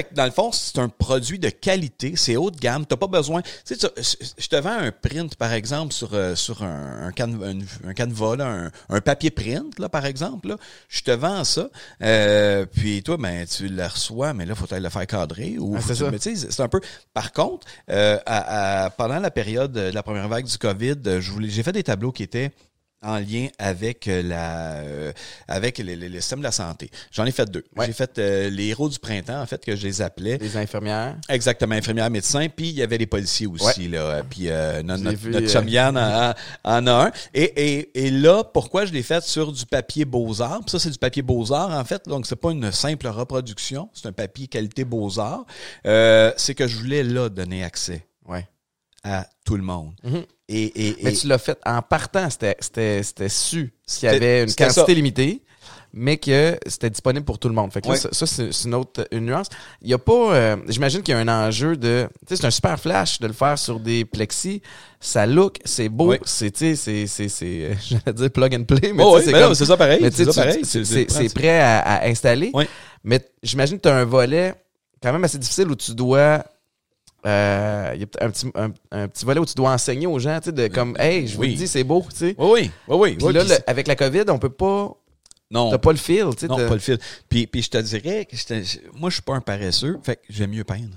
[0.02, 2.84] Fait que dans le fond, c'est un produit de qualité, c'est haut de gamme.
[2.86, 3.40] T'as pas besoin.
[3.42, 7.12] Tu sais, tu- je te vends un print, par exemple, sur, euh, sur un, un,
[7.12, 10.48] can- un, un canevas, là, un, un papier print, là, par exemple.
[10.48, 10.56] Là.
[10.88, 11.68] Je te vends ça.
[12.02, 15.56] Euh, puis toi, ben, tu le reçois, mais là, faut aller le faire cadrer.
[15.58, 16.10] Ou Ah, c'est ça.
[16.18, 16.80] c'est un peu.
[17.14, 20.96] Par contre, euh, à- à- pendant la période de la première vague du COVID,
[21.42, 22.50] j'ai fait des tableaux qui étaient
[23.02, 25.12] en lien avec euh, la euh,
[25.48, 26.90] avec le, le- le système de la santé.
[27.10, 27.64] J'en ai fait deux.
[27.76, 27.86] Ouais.
[27.86, 30.38] J'ai fait euh, les héros du printemps, en fait, que je les appelais.
[30.38, 31.16] Les infirmières.
[31.28, 34.22] Exactement, infirmière, médecin, puis il y avait les policiers aussi, là.
[34.28, 37.10] Puis euh, notre, notre, vu, notre euh, chum Yann en, a un.
[37.34, 40.62] Et, et, et là, pourquoi je l'ai fait sur du papier Beaux-Arts?
[40.66, 42.06] Ça, c'est du papier Beaux-Arts, en fait.
[42.06, 45.44] Donc, c'est pas une simple reproduction, c'est un papier qualité Beaux-Arts.
[45.86, 48.46] Euh, c'est que je voulais, là, donner accès Ouais.
[49.04, 49.92] À tout le monde.
[50.04, 50.22] Mhm.
[50.48, 54.12] Et, et, Mais et- tu l'as fait en partant, c'était c'était c'était su qu'il y
[54.12, 54.92] avait une quantité ça.
[54.92, 55.42] limitée,
[55.94, 57.72] mais que c'était disponible pour tout le monde.
[57.72, 59.48] Fait que là, ça, ça, c'est une autre une nuance.
[59.80, 62.46] Il y a pas euh, j'imagine qu'il y a un enjeu de tu sais c'est
[62.46, 64.60] un super flash de le faire sur des plexis,
[65.00, 67.74] ça look, c'est beau, c'est tu sais c'est c'est c'est euh,
[68.04, 69.22] j'allais dire plug and play mais Oh, oui,
[69.54, 70.00] c'est ça pareil.
[71.08, 72.52] C'est prêt à, à installer.
[73.04, 74.54] Mais j'imagine que tu as un volet
[75.02, 76.44] quand même assez difficile où tu dois.
[77.26, 80.18] Euh, Il y a un petit, un, un petit volet où tu dois enseigner aux
[80.18, 81.50] gens, tu sais, de comme, hey, je vous Oui.
[81.52, 82.34] le dis, c'est beau, tu sais.
[82.38, 83.16] Oui, oui, oui, oui.
[83.16, 84.92] Puis oui, là, puis le- avec la COVID, on peut pas.
[85.50, 86.46] non, T'as pas le feel, tu sais.
[86.48, 86.98] non, pas le fil.
[87.28, 88.62] Puis, puis je te dirais que j'étais-
[88.94, 90.96] moi, je suis pas un paresseux, fait que j'aime mieux peindre.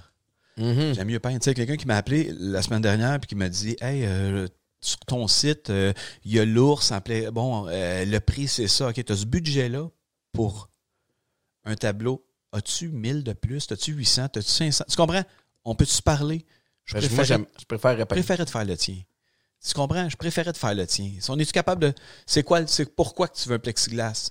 [0.58, 0.94] Mhm.
[0.96, 1.40] J'aime mieux peindre.
[1.40, 4.48] Tu sais, quelqu'un qui m'a appelé la semaine dernière puis qui m'a dit Hey, euh,
[4.80, 5.92] sur ton site, euh,
[6.24, 7.30] il y a l'ours en plein.
[7.32, 8.88] Bon, euh, le prix, c'est ça.
[8.90, 9.90] OK, tu as ce budget-là
[10.32, 10.70] pour
[11.66, 12.26] un tableau.
[12.54, 13.68] As-tu 1000 de plus?
[13.70, 14.26] As-tu 800?
[14.36, 14.86] As-tu 500?
[14.90, 15.24] Tu comprends?
[15.66, 16.46] On peut-tu se parler?
[16.86, 18.16] Je Ben, Moi, préférais, j'aime- je préfère je répéter.
[18.22, 18.98] préférais de faire le tien.
[19.68, 20.08] Tu comprends?
[20.08, 21.12] Je préférais de faire le tien.
[21.20, 21.94] Si on est-tu capable de.
[22.28, 22.66] C'est quoi?
[22.68, 24.30] C'est pourquoi que tu veux un plexiglas?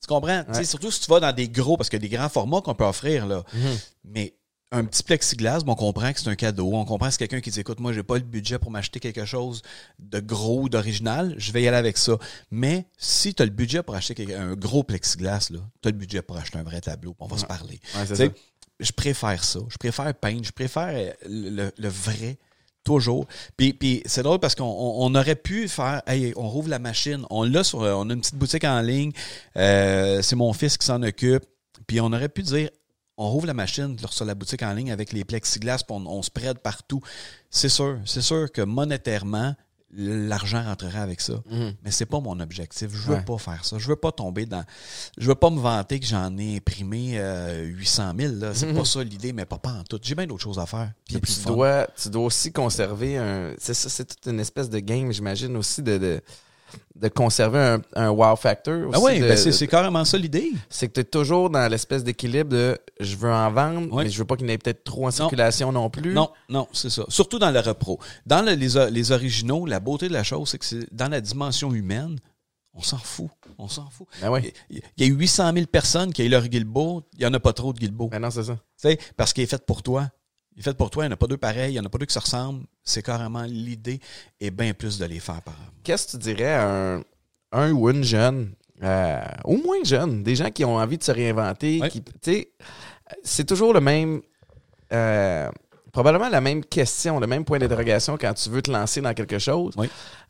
[0.00, 0.42] Tu comprends?
[0.44, 0.64] Tu sais, Ouais.
[0.64, 2.74] Surtout si tu vas dans des gros, parce qu'il y a des grands formats qu'on
[2.74, 3.44] peut offrir, là.
[3.54, 3.78] Mhm.
[4.04, 4.34] Mais
[4.72, 6.72] un petit plexiglas, bon, on comprend que c'est un cadeau.
[6.74, 8.98] On comprend que c'est quelqu'un qui dit écoute, moi, j'ai pas le budget pour m'acheter
[8.98, 9.62] quelque chose
[10.00, 11.34] de gros, d'original.
[11.38, 12.18] Je vais y aller avec ça.
[12.50, 15.92] Mais si tu as le budget pour acheter quelque- un gros plexiglas, là, tu as
[15.92, 17.14] le budget pour acheter un vrai tableau.
[17.20, 17.80] On va se parler.
[17.94, 18.32] Ouais, c'est Tu sais, ça.
[18.80, 19.60] Je préfère ça.
[19.68, 20.44] Je préfère peindre.
[20.44, 22.38] Je préfère euh, le, vrai.
[22.84, 23.26] Toujours.
[23.56, 27.24] Puis, c'est drôle parce qu'on on, on aurait pu faire, hey, on rouvre la machine.
[27.30, 29.12] On l'a sur, on a une petite boutique en ligne.
[29.56, 31.44] Euh, c'est mon fils qui s'en occupe.
[31.86, 32.68] Puis on aurait pu dire,
[33.16, 36.22] on rouvre la machine sur la boutique en ligne avec les plexiglas, puis on, on
[36.22, 37.00] se prête partout.
[37.50, 39.54] C'est sûr, c'est sûr que monétairement,
[39.96, 41.34] l'argent rentrera avec ça.
[41.50, 41.74] Mhm.
[41.84, 42.90] Mais c'est pas mon objectif.
[42.92, 43.22] Je veux Ouais.
[43.24, 43.78] pas faire ça.
[43.78, 44.64] Je veux pas tomber dans.
[45.18, 48.34] Je veux pas me vanter que j'en ai imprimé euh, 800 000.
[48.36, 48.54] Là.
[48.54, 48.76] C'est Mhm.
[48.76, 49.98] pas ça l'idée, mais pas, pas en tout.
[50.02, 50.90] J'ai bien d'autres choses à faire.
[51.06, 53.54] Puis tu dois, tu dois aussi conserver un.
[53.58, 56.20] C'est ça, c'est toute une espèce de game, j'imagine aussi, de, de,
[56.94, 58.90] de conserver un, un wow factor.
[58.92, 60.52] Ah aussi oui, de- ben c'est carrément ça l'idée.
[60.68, 64.18] c'est que tu es toujours dans l'espèce d'équilibre de je veux en vendre, mais je
[64.18, 66.12] veux pas qu'il n'ait peut-être trop en circulation non plus.
[66.14, 67.04] Non, non, c'est ça.
[67.08, 67.98] Surtout dans le repro.
[68.26, 71.72] Dans le- les, originaux, la beauté de la chose, c'est que c'est dans la dimension
[71.74, 72.18] humaine,
[72.72, 73.30] on s'en fout.
[73.58, 74.06] On s'en fout.
[74.20, 74.52] Ben oui.
[74.70, 77.02] Il y a eu 800 000 personnes qui ont eu leur Guilbeault.
[77.14, 78.08] Il n'y en a pas trop de Guilbeault.
[78.08, 78.56] Ben non, c'est ça.
[79.16, 80.08] Parce qu'il est fait pour toi.
[80.56, 81.04] Il est fait pour toi.
[81.04, 81.70] Il n'y en a pas deux pareils.
[81.70, 82.64] Il n'y en a pas deux qui se ressemblent.
[82.84, 83.98] C'est carrément l'idée
[84.40, 87.02] et bien plus de les faire par Qu'est-ce que tu dirais à un,
[87.52, 91.12] un ou une jeune, euh, au moins jeune, des gens qui ont envie de se
[91.12, 91.88] réinventer, Ouais.
[91.88, 92.48] qui, tu sais,
[93.22, 94.20] c'est toujours le même,
[94.92, 95.50] euh,
[95.92, 99.38] probablement la même question, le même point d'interrogation quand tu veux te lancer dans quelque
[99.38, 99.72] chose.
[99.78, 99.88] Oui.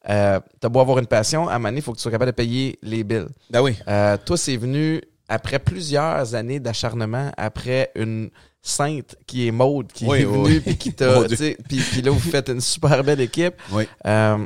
[0.08, 2.36] Euh, T'as beau avoir une passion, à un il faut que tu sois capable de
[2.36, 3.26] payer les billes.
[3.50, 3.76] Ben oui.
[3.88, 8.30] Euh, toi, c'est venu après plusieurs années d'acharnement, après une
[8.66, 11.22] sainte qui est Maude, qui Oui, est venue, puis qui t'a.
[11.24, 13.54] Puis puis là, vous faites une super belle équipe.
[13.70, 13.84] Oui.
[14.06, 14.44] Euh,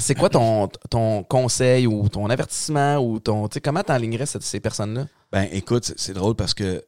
[0.00, 3.48] c'est quoi ton, ton conseil ou ton avertissement ou ton.
[3.62, 5.06] Comment t'enlignerais ces personnes-là?
[5.32, 6.82] Ben écoute, c'est- drôle parce que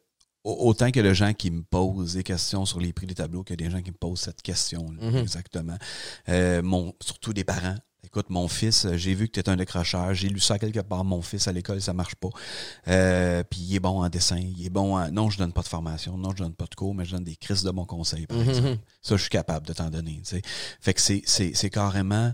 [0.44, 3.42] au- autant que le gens qui me posent des questions sur les prix des tableaux,
[3.42, 5.16] qu'il y a des gens qui me posent cette question Mhm.
[5.16, 5.76] exactement.
[6.28, 7.74] Euh, mon, surtout des parents.
[8.06, 10.78] Écoute, mon fils, euh, j'ai vu que tu es un décrocheur, j'ai lu ça quelque
[10.78, 12.28] part, mon fils à l'école, ça marche pas.
[12.86, 15.10] Euh, puis il est bon en dessin, il est bon en...
[15.10, 17.24] Non, je donne pas de formation, non, je donne pas de cours, mais je donne
[17.24, 18.78] des crises de bons conseils, par exemple.
[19.02, 20.22] Ça, je suis capable de t'en donner.
[20.80, 22.32] Fait que c'est carrément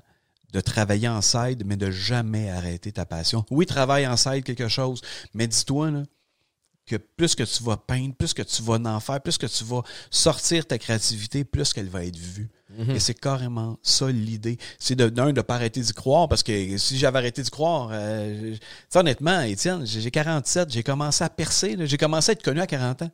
[0.53, 3.47] de travailler en side, mais de jamais arrêter ta passion.
[3.51, 5.01] Oui, travaille en side quelque chose,
[5.33, 6.03] mais dis-toi, là,
[6.87, 9.65] que plus que tu vas peindre, plus que tu vas en faire, plus que tu
[9.65, 12.51] vas sortir ta créativité, plus qu'elle va être vue.
[12.77, 12.91] Mhm.
[12.97, 14.59] Et c'est carrément ça l'idée.
[14.79, 18.53] C'est d'un, de pas arrêter d'y croire, parce que si j'avais arrêté d'y croire, euh,
[18.55, 18.61] je- tu
[18.91, 22.61] sais, honnêtement, Étienne, j'ai j'ai 47, j'ai commencé à percer, j'ai commencé à être connu
[22.61, 23.11] à 40 ans.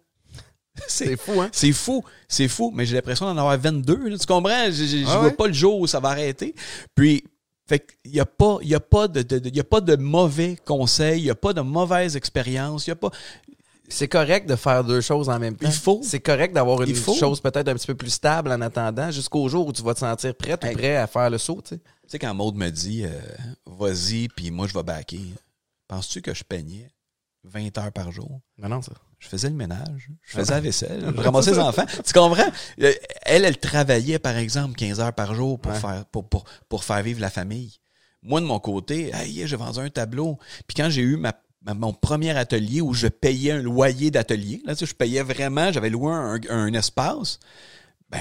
[0.86, 1.48] C'est fou, hein?
[1.52, 4.10] C'est fou, c'est fou, mais j'ai l'impression d'en avoir 22.
[4.10, 4.16] là.
[4.18, 4.66] tu comprends?
[4.70, 6.54] Je, je Ah vois pas le jour où ça va arrêter.
[6.94, 7.24] Puis,
[7.68, 9.96] fait il y a pas, y a pas de, de- de- y a pas de
[9.96, 13.10] mauvais conseils, il y a pas de mauvaise expérience, il y a pas.
[13.90, 15.66] C'est correct de faire deux choses en même temps.
[15.66, 16.00] Il faut.
[16.02, 19.66] C'est correct d'avoir une chose peut-être un petit peu plus stable en attendant jusqu'au jour
[19.66, 20.74] où tu vas te sentir prête Hey.
[20.74, 21.78] ou prêt à faire le saut, tu sais.
[21.78, 23.10] Tu sais, quand Maude me dit, euh,
[23.66, 25.20] vas-y, puis moi je vais backer,
[25.88, 26.90] penses-tu que je peignais
[27.44, 28.40] 20 heures par jour?
[28.58, 28.92] Non, non, ça.
[29.18, 31.84] Je faisais le ménage, je faisais la vaisselle, je ramassais les enfants.
[32.04, 32.48] Tu comprends?
[32.80, 35.78] Euh, Elle, elle travaillait, par exemple, 15 heures par jour pour, Ouais.
[35.80, 37.78] faire, pour, pour, pour faire vivre la famille.
[38.22, 40.38] Moi, de mon côté, hey, j'ai vendu un tableau.
[40.66, 44.74] Puis quand j'ai eu ma- mon premier atelier où je payais un loyer d'atelier, là,
[44.74, 47.38] tu sais, je payais vraiment, j'avais loué un, un espace,
[48.10, 48.20] ben,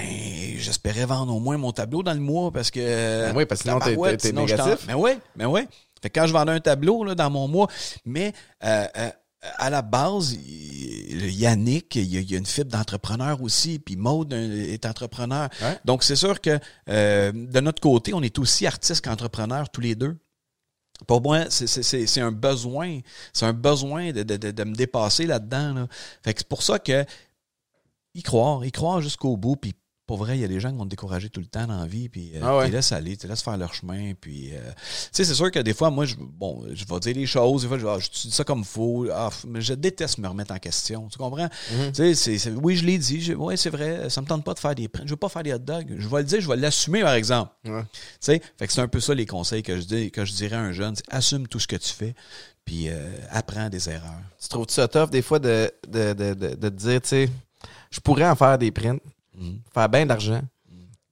[0.56, 3.26] j'espérais vendre au moins mon tableau dans le mois parce que...
[3.30, 4.84] Ben oui, parce que sinon, t'es- t'es- sinon, négatif.
[4.86, 5.62] Mais oui, mais oui.
[6.02, 7.68] Fait que quand je vendais un tableau là, dans mon mois,
[8.04, 8.32] mais
[8.64, 9.10] euh, euh,
[9.56, 15.48] à la base, Yannick, il y a, une fibre d'entrepreneur aussi, puis Maude est entrepreneur.
[15.62, 15.78] Ouais.
[15.84, 16.58] Donc, c'est sûr que
[16.88, 20.16] euh, de notre côté, on est aussi artistes qu'entrepreneurs tous les deux.
[21.06, 23.00] Pour moi, c'est- un besoin.
[23.32, 25.74] C'est un besoin de, de, me dépasser là-dedans.
[25.74, 25.88] Là.
[26.22, 27.04] Fait que c'est pour ça que
[28.14, 29.74] y croire, y croire jusqu'au bout, puis
[30.08, 31.78] pour vrai, il y a des gens qui vont te décourager tout le temps dans
[31.78, 32.64] la vie, puis euh, Ah ouais.
[32.64, 34.50] tu les laisses aller, tu les laisses faire leur chemin, puis...
[34.54, 34.82] euh, tu
[35.12, 37.68] sais, c'est sûr que des fois, moi, je, bon, je vais dire les choses, des
[37.68, 40.58] fois, je, ah, je dis ça comme faux, ah, mais je déteste me remettre en
[40.58, 41.48] question, tu comprends?
[41.72, 41.92] Mhm.
[41.92, 44.74] Tu sais, oui, je l'ai dit, oui, c'est vrai, ça me tente pas de faire
[44.74, 46.56] des prints, je veux pas faire des hot dogs, je vais le dire, je vais
[46.56, 47.52] l'assumer, par exemple.
[47.66, 47.82] Ouais.
[47.92, 50.32] Tu sais, fait que c'est un peu ça les conseils que je dis, que je
[50.32, 52.14] dirais à un jeune, c'est assume tout ce que tu fais,
[52.64, 54.22] puis euh, apprends des erreurs.
[54.40, 57.30] Tu trouves ça tough des fois de, de, de, de, de te dire, tu sais,
[57.90, 58.98] je pourrais en faire des prints,
[59.38, 59.60] Mhm.
[59.72, 60.42] faire bien d'argent,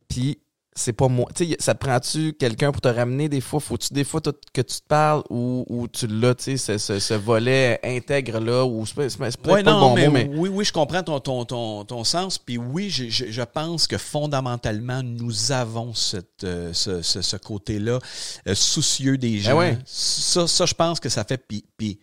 [0.09, 0.39] puis
[0.79, 1.27] c'est pas moi.
[1.35, 3.61] Tu sais, ça te prend-tu quelqu'un pour te ramener des fois?
[3.61, 6.99] Faut-tu des fois que tu te parles ou, ou tu l'as, tu sais, ce, ce,
[6.99, 10.31] ce volet intègre-là, ou c'est pas, peut-être Ouais, non, le bon mais, mot, mais...
[10.37, 12.37] oui, oui, je comprends ton, ton, ton, ton sens.
[12.37, 17.37] Puis oui, je, je, je pense que fondamentalement, nous avons cette, euh, ce, ce, ce
[17.39, 17.99] côté-là
[18.47, 19.57] euh, soucieux des gens.
[19.57, 19.79] ouais.
[19.87, 21.39] Ça, ça, je pense que ça fait.
[21.79, 21.99] Puis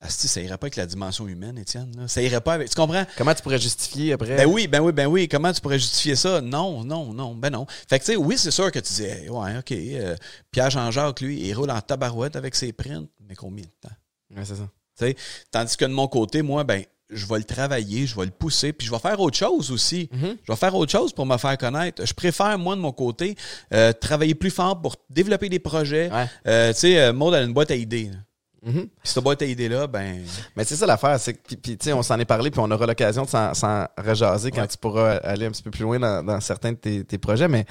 [0.00, 1.92] asti, ça irait pas avec la dimension humaine, Étienne.
[1.96, 2.08] là.
[2.08, 2.68] Ça irait pas avec.
[2.70, 3.04] Tu comprends?
[3.18, 4.36] Comment tu pourrais justifier après?
[4.36, 5.28] Ben oui, ben oui, ben oui.
[5.28, 6.40] Comment tu pourrais justifier ça?
[6.40, 7.66] Non, non, non, ben non.
[7.88, 9.72] Fait que tu sais, oui, c'est sûr que tu disais, ouais, OK.
[9.72, 10.16] euh,
[10.50, 13.94] Pierre Jean-Jacques, lui, il roule en tabarouette avec ses prints, mais combien de temps?
[14.36, 14.68] Ouais, c'est ça.
[15.50, 18.72] Tandis que de mon côté, moi, ben, je vais le travailler, je vais le pousser,
[18.72, 20.08] puis je vais faire autre chose aussi.
[20.12, 20.36] Mhm.
[20.44, 22.04] Je vais faire autre chose pour me faire connaître.
[22.06, 23.34] Je préfère, moi, de mon côté,
[23.74, 26.10] euh, travailler plus fort pour développer des projets.
[26.12, 26.26] Ouais.
[26.46, 28.10] Euh, tu sais, Maud a une boîte à idées.
[28.12, 28.18] là.
[28.64, 28.72] Mhm.
[28.88, 30.22] Puis cette boîte à idées-là, ben...
[30.56, 32.60] Mais c'est ça l'affaire, c'est que, puis, puis, tu sais, on s'en est parlé, puis
[32.60, 34.68] on aura l'occasion de s'en, rejaser quand Ouais.
[34.68, 37.48] tu pourras aller un petit peu plus loin dans, dans certains de tes, tes projets,
[37.48, 37.70] mais tu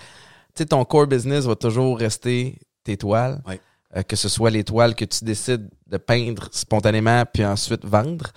[0.56, 3.60] sais, ton core business va toujours rester tes toiles, Ouais.
[3.98, 8.28] Euh, que ce soit les toiles que tu décides de peindre spontanément, puis ensuite vendre.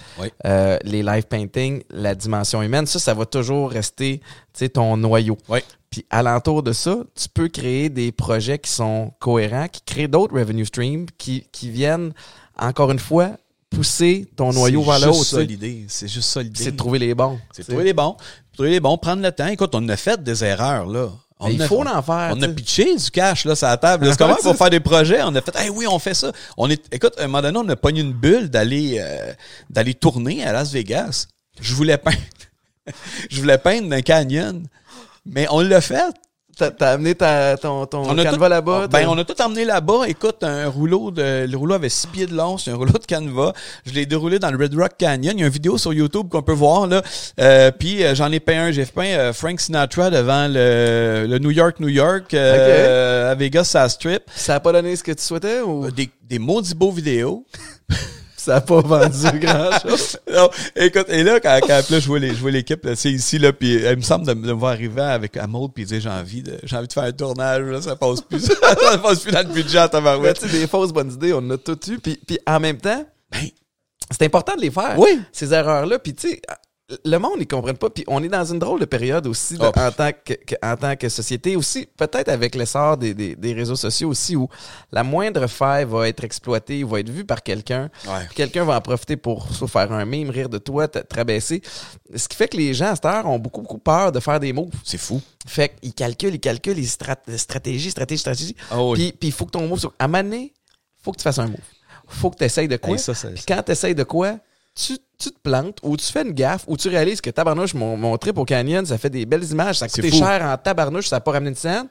[0.47, 4.25] Euh, les live painting, la dimension humaine, ça, ça va toujours rester, tu
[4.55, 5.37] sais, ton noyau.
[5.51, 5.63] Ouais.
[5.91, 10.35] Puis alentour de ça, tu peux créer des projets qui sont cohérents, qui créent d'autres
[10.39, 12.15] revenue streams, qui, qui viennent,
[12.63, 13.33] encore une fois,
[13.71, 15.15] pousser ton noyau vers c'est le haut.
[15.15, 15.85] juste l'idée.
[15.89, 16.63] C'est juste ça l'idée.
[16.63, 17.39] C'est de trouver les bons.
[17.53, 18.17] C'est de trouver les bons.
[18.53, 19.47] Trouver les bons, prendre le temps.
[19.47, 21.09] Écoute, on a fait des erreurs, là.
[21.45, 22.35] On il faut en faire.
[22.37, 24.07] On a pitché du cash là sur la table.
[24.09, 25.23] C'est comment pour c'est faire des projets?
[25.25, 26.31] On a fait, hey, oui, on fait ça.
[26.57, 29.33] On est, écoute, à un moment donné, on a pogné une bulle d'aller euh,
[29.69, 31.27] d'aller tourner à Las Vegas.
[31.61, 32.17] Je voulais peindre,
[33.31, 34.63] je voulais peindre dans un canyon,
[35.27, 36.15] mais on l'a fait.
[36.71, 38.87] T'as, amené ta, ton, ton On a canevas tout- là-bas.
[38.89, 40.03] Ben, t'as- on a tout emmené là-bas.
[40.07, 43.05] Écoute, un rouleau de, le rouleau avait six pieds de long, c'est un rouleau de
[43.07, 43.53] canevas.
[43.87, 45.33] Je l'ai déroulé dans le Red Rock Canyon.
[45.37, 47.03] Il y a une vidéo sur YouTube qu'on peut voir, là.
[47.41, 48.71] Euh, puis, euh, j'en ai peint un.
[48.71, 53.73] J'ai peint euh, Frank Sinatra devant le, le New York, New York, euh, à Vegas,
[53.75, 54.23] à Strip.
[54.35, 55.87] Ça a pas donné ce que tu souhaitais ou?
[55.87, 57.45] Euh, Des, des maudits beaux vidéos.
[58.43, 60.19] Ça a pas vendu grand-chose?
[60.33, 63.11] non, écoute, et là, quand, quand là, je vois les- je vois l'équipe, là, c'est
[63.13, 66.01] ici, là, puis elle me semble de, de me voir arriver avec Maud, puis dire,
[66.01, 69.21] j'ai envie de, j'ai envie de faire un tournage, là, ça passe plus, ça passe
[69.21, 70.41] plus dans le budget à tabarouette.
[70.41, 71.99] tu sais, des fausses bonnes idées, on en a tout eu.
[71.99, 73.47] Puis, puis en même temps, Ben,
[74.11, 74.99] c'est important de les faire.
[74.99, 75.21] oui.
[75.33, 75.99] Ces erreurs-là.
[75.99, 76.43] Puis tu sais,
[77.05, 77.89] le monde, ils comprennent pas.
[77.89, 79.73] Puis on est dans une drôle de période aussi de- Oh.
[79.79, 81.57] en, tant que, que- en tant que société.
[81.57, 84.49] Aussi, peut-être avec l'essor des, des, des réseaux sociaux aussi, où
[84.91, 87.89] la moindre faille va être exploitée, va être vue par quelqu'un.
[88.07, 88.29] Ouais.
[88.35, 91.63] Quelqu'un va en profiter pour soit faire un mime, rire de toi, te, te rabaisser.
[92.15, 94.39] Ce qui fait que les gens, à cette heure, ont beaucoup, beaucoup peur de faire
[94.41, 94.69] des moves.
[94.85, 95.23] C'est fou.
[95.47, 98.57] Fait qu'ils calculent, ils calculent les strat- stratégies, stratégies, stratégies.
[98.75, 99.13] Oh, oui.
[99.19, 99.95] Puis il faut que ton move soit...
[99.99, 100.53] À donné,
[101.03, 101.57] faut que tu fasses un move.
[102.07, 102.95] Faut que tu essayes de quoi?
[102.95, 104.37] Hey, ça, ça- Puis quand tu essayes de quoi,
[104.75, 107.97] tu, tu te plantes ou tu fais une gaffe ou tu réalises que tabarnouche, mon,
[107.97, 111.09] mon trip au canyon, ça fait des belles images, ça a coûté cher en tabarnouche,
[111.09, 111.89] ça n'a pas ramené de scène.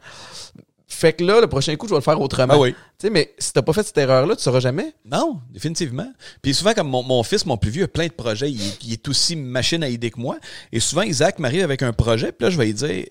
[0.87, 2.53] Fait que là, le prochain coup, je vais le faire autrement.
[2.53, 2.73] Ah oui.
[2.73, 4.93] Tu sais, mais si t'as pas fait cette erreur-là, tu sauras jamais.
[5.05, 6.11] Non, définitivement.
[6.41, 8.83] Puis souvent, comme mon, mon fils, mon plus vieux, a plein de projets, il, est-
[8.83, 10.37] il est aussi machine à idée que moi.
[10.73, 13.05] Et souvent, Isaac m'arrive avec un projet, puis là, je vais lui dire,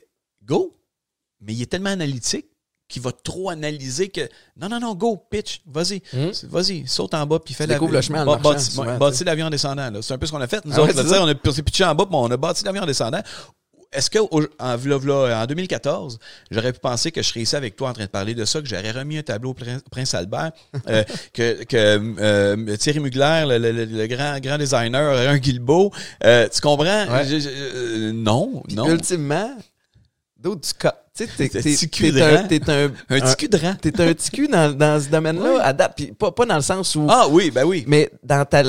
[0.45, 0.77] go.
[1.41, 2.49] Mais il est tellement analytique
[2.91, 4.29] qu'il va trop analyser que,
[4.61, 6.31] non, non, non, go, pitch, vas-y, Hmm.
[6.51, 9.89] Vas-y, saute en bas, puis fais la le chemin en bâti- bâti l'avion en descendant.
[10.03, 10.63] C'est un peu ce qu'on a fait.
[10.65, 11.23] Nous Ah ouais, autres, sais, ça.
[11.25, 13.23] on, a, on s'est pitché en bas, puis on a bâti l'avion en descendant.
[13.93, 16.19] Est-ce que en, en 2014,
[16.53, 18.61] j'aurais pu penser que je serais ici avec toi en train de parler de ça,
[18.61, 20.53] que j'aurais remis un tableau au Prin- Prince Albert,
[20.89, 21.77] euh, que, que
[22.21, 25.91] euh, Thierry Mugler, le, le- le- le grand, grand designer, aurait un Guilbeault.
[26.25, 26.85] Euh, tu comprends?
[27.09, 27.25] Ouais.
[27.27, 28.89] Je- je- non, non.
[28.89, 29.57] Ultimement,
[30.43, 32.23] d'autres tu ca- Tu sais, t'es, un, t'es un, cul de
[33.59, 33.75] rang.
[33.81, 35.61] T'es un petit cul dans, dans ce domaine-là, Ouais.
[35.61, 37.07] à date, puis pas, pas dans le sens où...
[37.09, 37.85] Ah oui, ben oui.
[37.87, 38.63] Mais dans ta...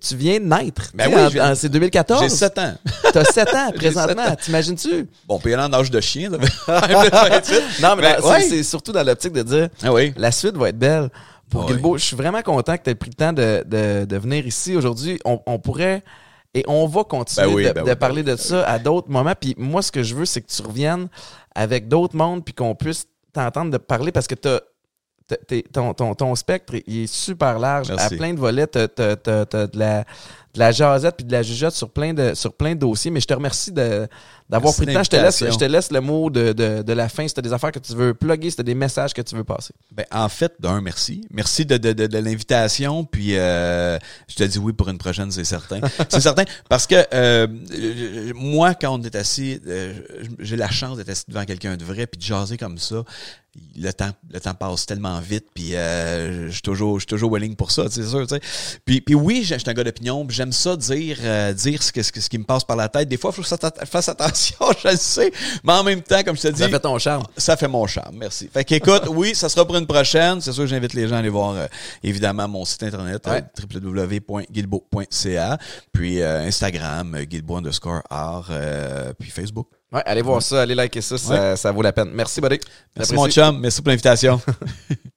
[0.00, 0.90] Tu viens de naître.
[0.94, 2.22] Ben oui, viens- c'est 2014.
[2.22, 2.74] J'ai 7 ans.
[3.12, 4.34] T'as 7 ans présentement.
[4.40, 5.06] T'imagines-tu?
[5.26, 6.38] Bon, puis en âge de chien, ça
[7.42, 8.40] fait- Non, mais Ben, ouais.
[8.42, 10.12] c'est, c'est surtout dans l'optique de dire Ah oui.
[10.16, 11.08] la suite va être belle.
[11.50, 11.72] Pour Ouais.
[11.72, 14.46] Guilbeault, je suis vraiment content que tu aies pris le temps de, de, de venir
[14.46, 15.18] ici aujourd'hui.
[15.24, 16.02] On, on pourrait
[16.54, 19.10] et on va continuer Ben oui, de, ben de oui, parler de ça à d'autres
[19.10, 19.34] moments.
[19.38, 21.08] Puis moi, ce que je veux, c'est que tu reviennes
[21.54, 24.60] avec d'autres mondes puis qu'on puisse t'entendre de parler parce que t'as-
[25.72, 28.14] ton, ton, ton spectre il est super large Merci.
[28.14, 28.66] à plein de volets.
[28.66, 30.04] T'as, t'as- t'as- t'as de la
[30.54, 33.10] de la jasette puis de la jugeote sur plein de sur plein de dossiers.
[33.10, 34.08] Mais je te remercie de,
[34.48, 35.02] d'avoir pris le temps.
[35.02, 37.26] Je te laisse, je te laisse le mot de, de, de la fin.
[37.26, 39.44] Si tu des affaires que tu veux plugger, si tu des messages que tu veux
[39.44, 39.74] passer.
[39.92, 41.26] Ben, en fait, d'un, merci.
[41.30, 43.04] Merci de, de, de, de l'invitation.
[43.04, 43.98] Puis, euh,
[44.28, 45.80] je te dis oui pour une prochaine, c'est certain.
[46.08, 46.44] c'est certain.
[46.68, 47.46] Parce que euh,
[48.34, 49.94] moi, quand on est assis, euh,
[50.38, 53.02] j'ai la chance d'être assis devant quelqu'un de vrai, puis de jaser comme ça.
[53.76, 57.32] Le temps, le temps passe tellement vite, puis euh, je suis toujours, je suis toujours
[57.32, 58.26] willing pour ça, c'est sûr.
[58.26, 58.40] tu sais.
[58.84, 61.82] Puis, puis oui, je je suis un gars d'opinion, puis j'aime ça dire, euh, dire
[61.82, 63.08] ce, que, ce, qui me passe par la tête.
[63.08, 65.32] Des fois, il faut que je fasse- attention, je le sais.
[65.62, 67.24] Mais en même temps, comme je te dis, Ça fait ton charme.
[67.36, 68.48] ça fait mon charme, merci.
[68.52, 70.40] Fait qu'écoute, oui, ça sera pour une prochaine.
[70.42, 71.66] C'est sûr que j'invite les gens à aller voir euh,
[72.02, 73.42] évidemment mon site internet Ouais.
[73.42, 75.58] euh, www.guilbeault.ca,
[75.92, 78.50] puis euh, Instagram, guilbeault underscore art,
[79.18, 79.68] puis Facebook.
[79.92, 82.10] Ouais, allez voir ça, allez liker ça, ça, ça vaut la peine.
[82.12, 82.58] Merci, buddy.
[82.96, 84.40] Merci mon chum, merci pour l'invitation.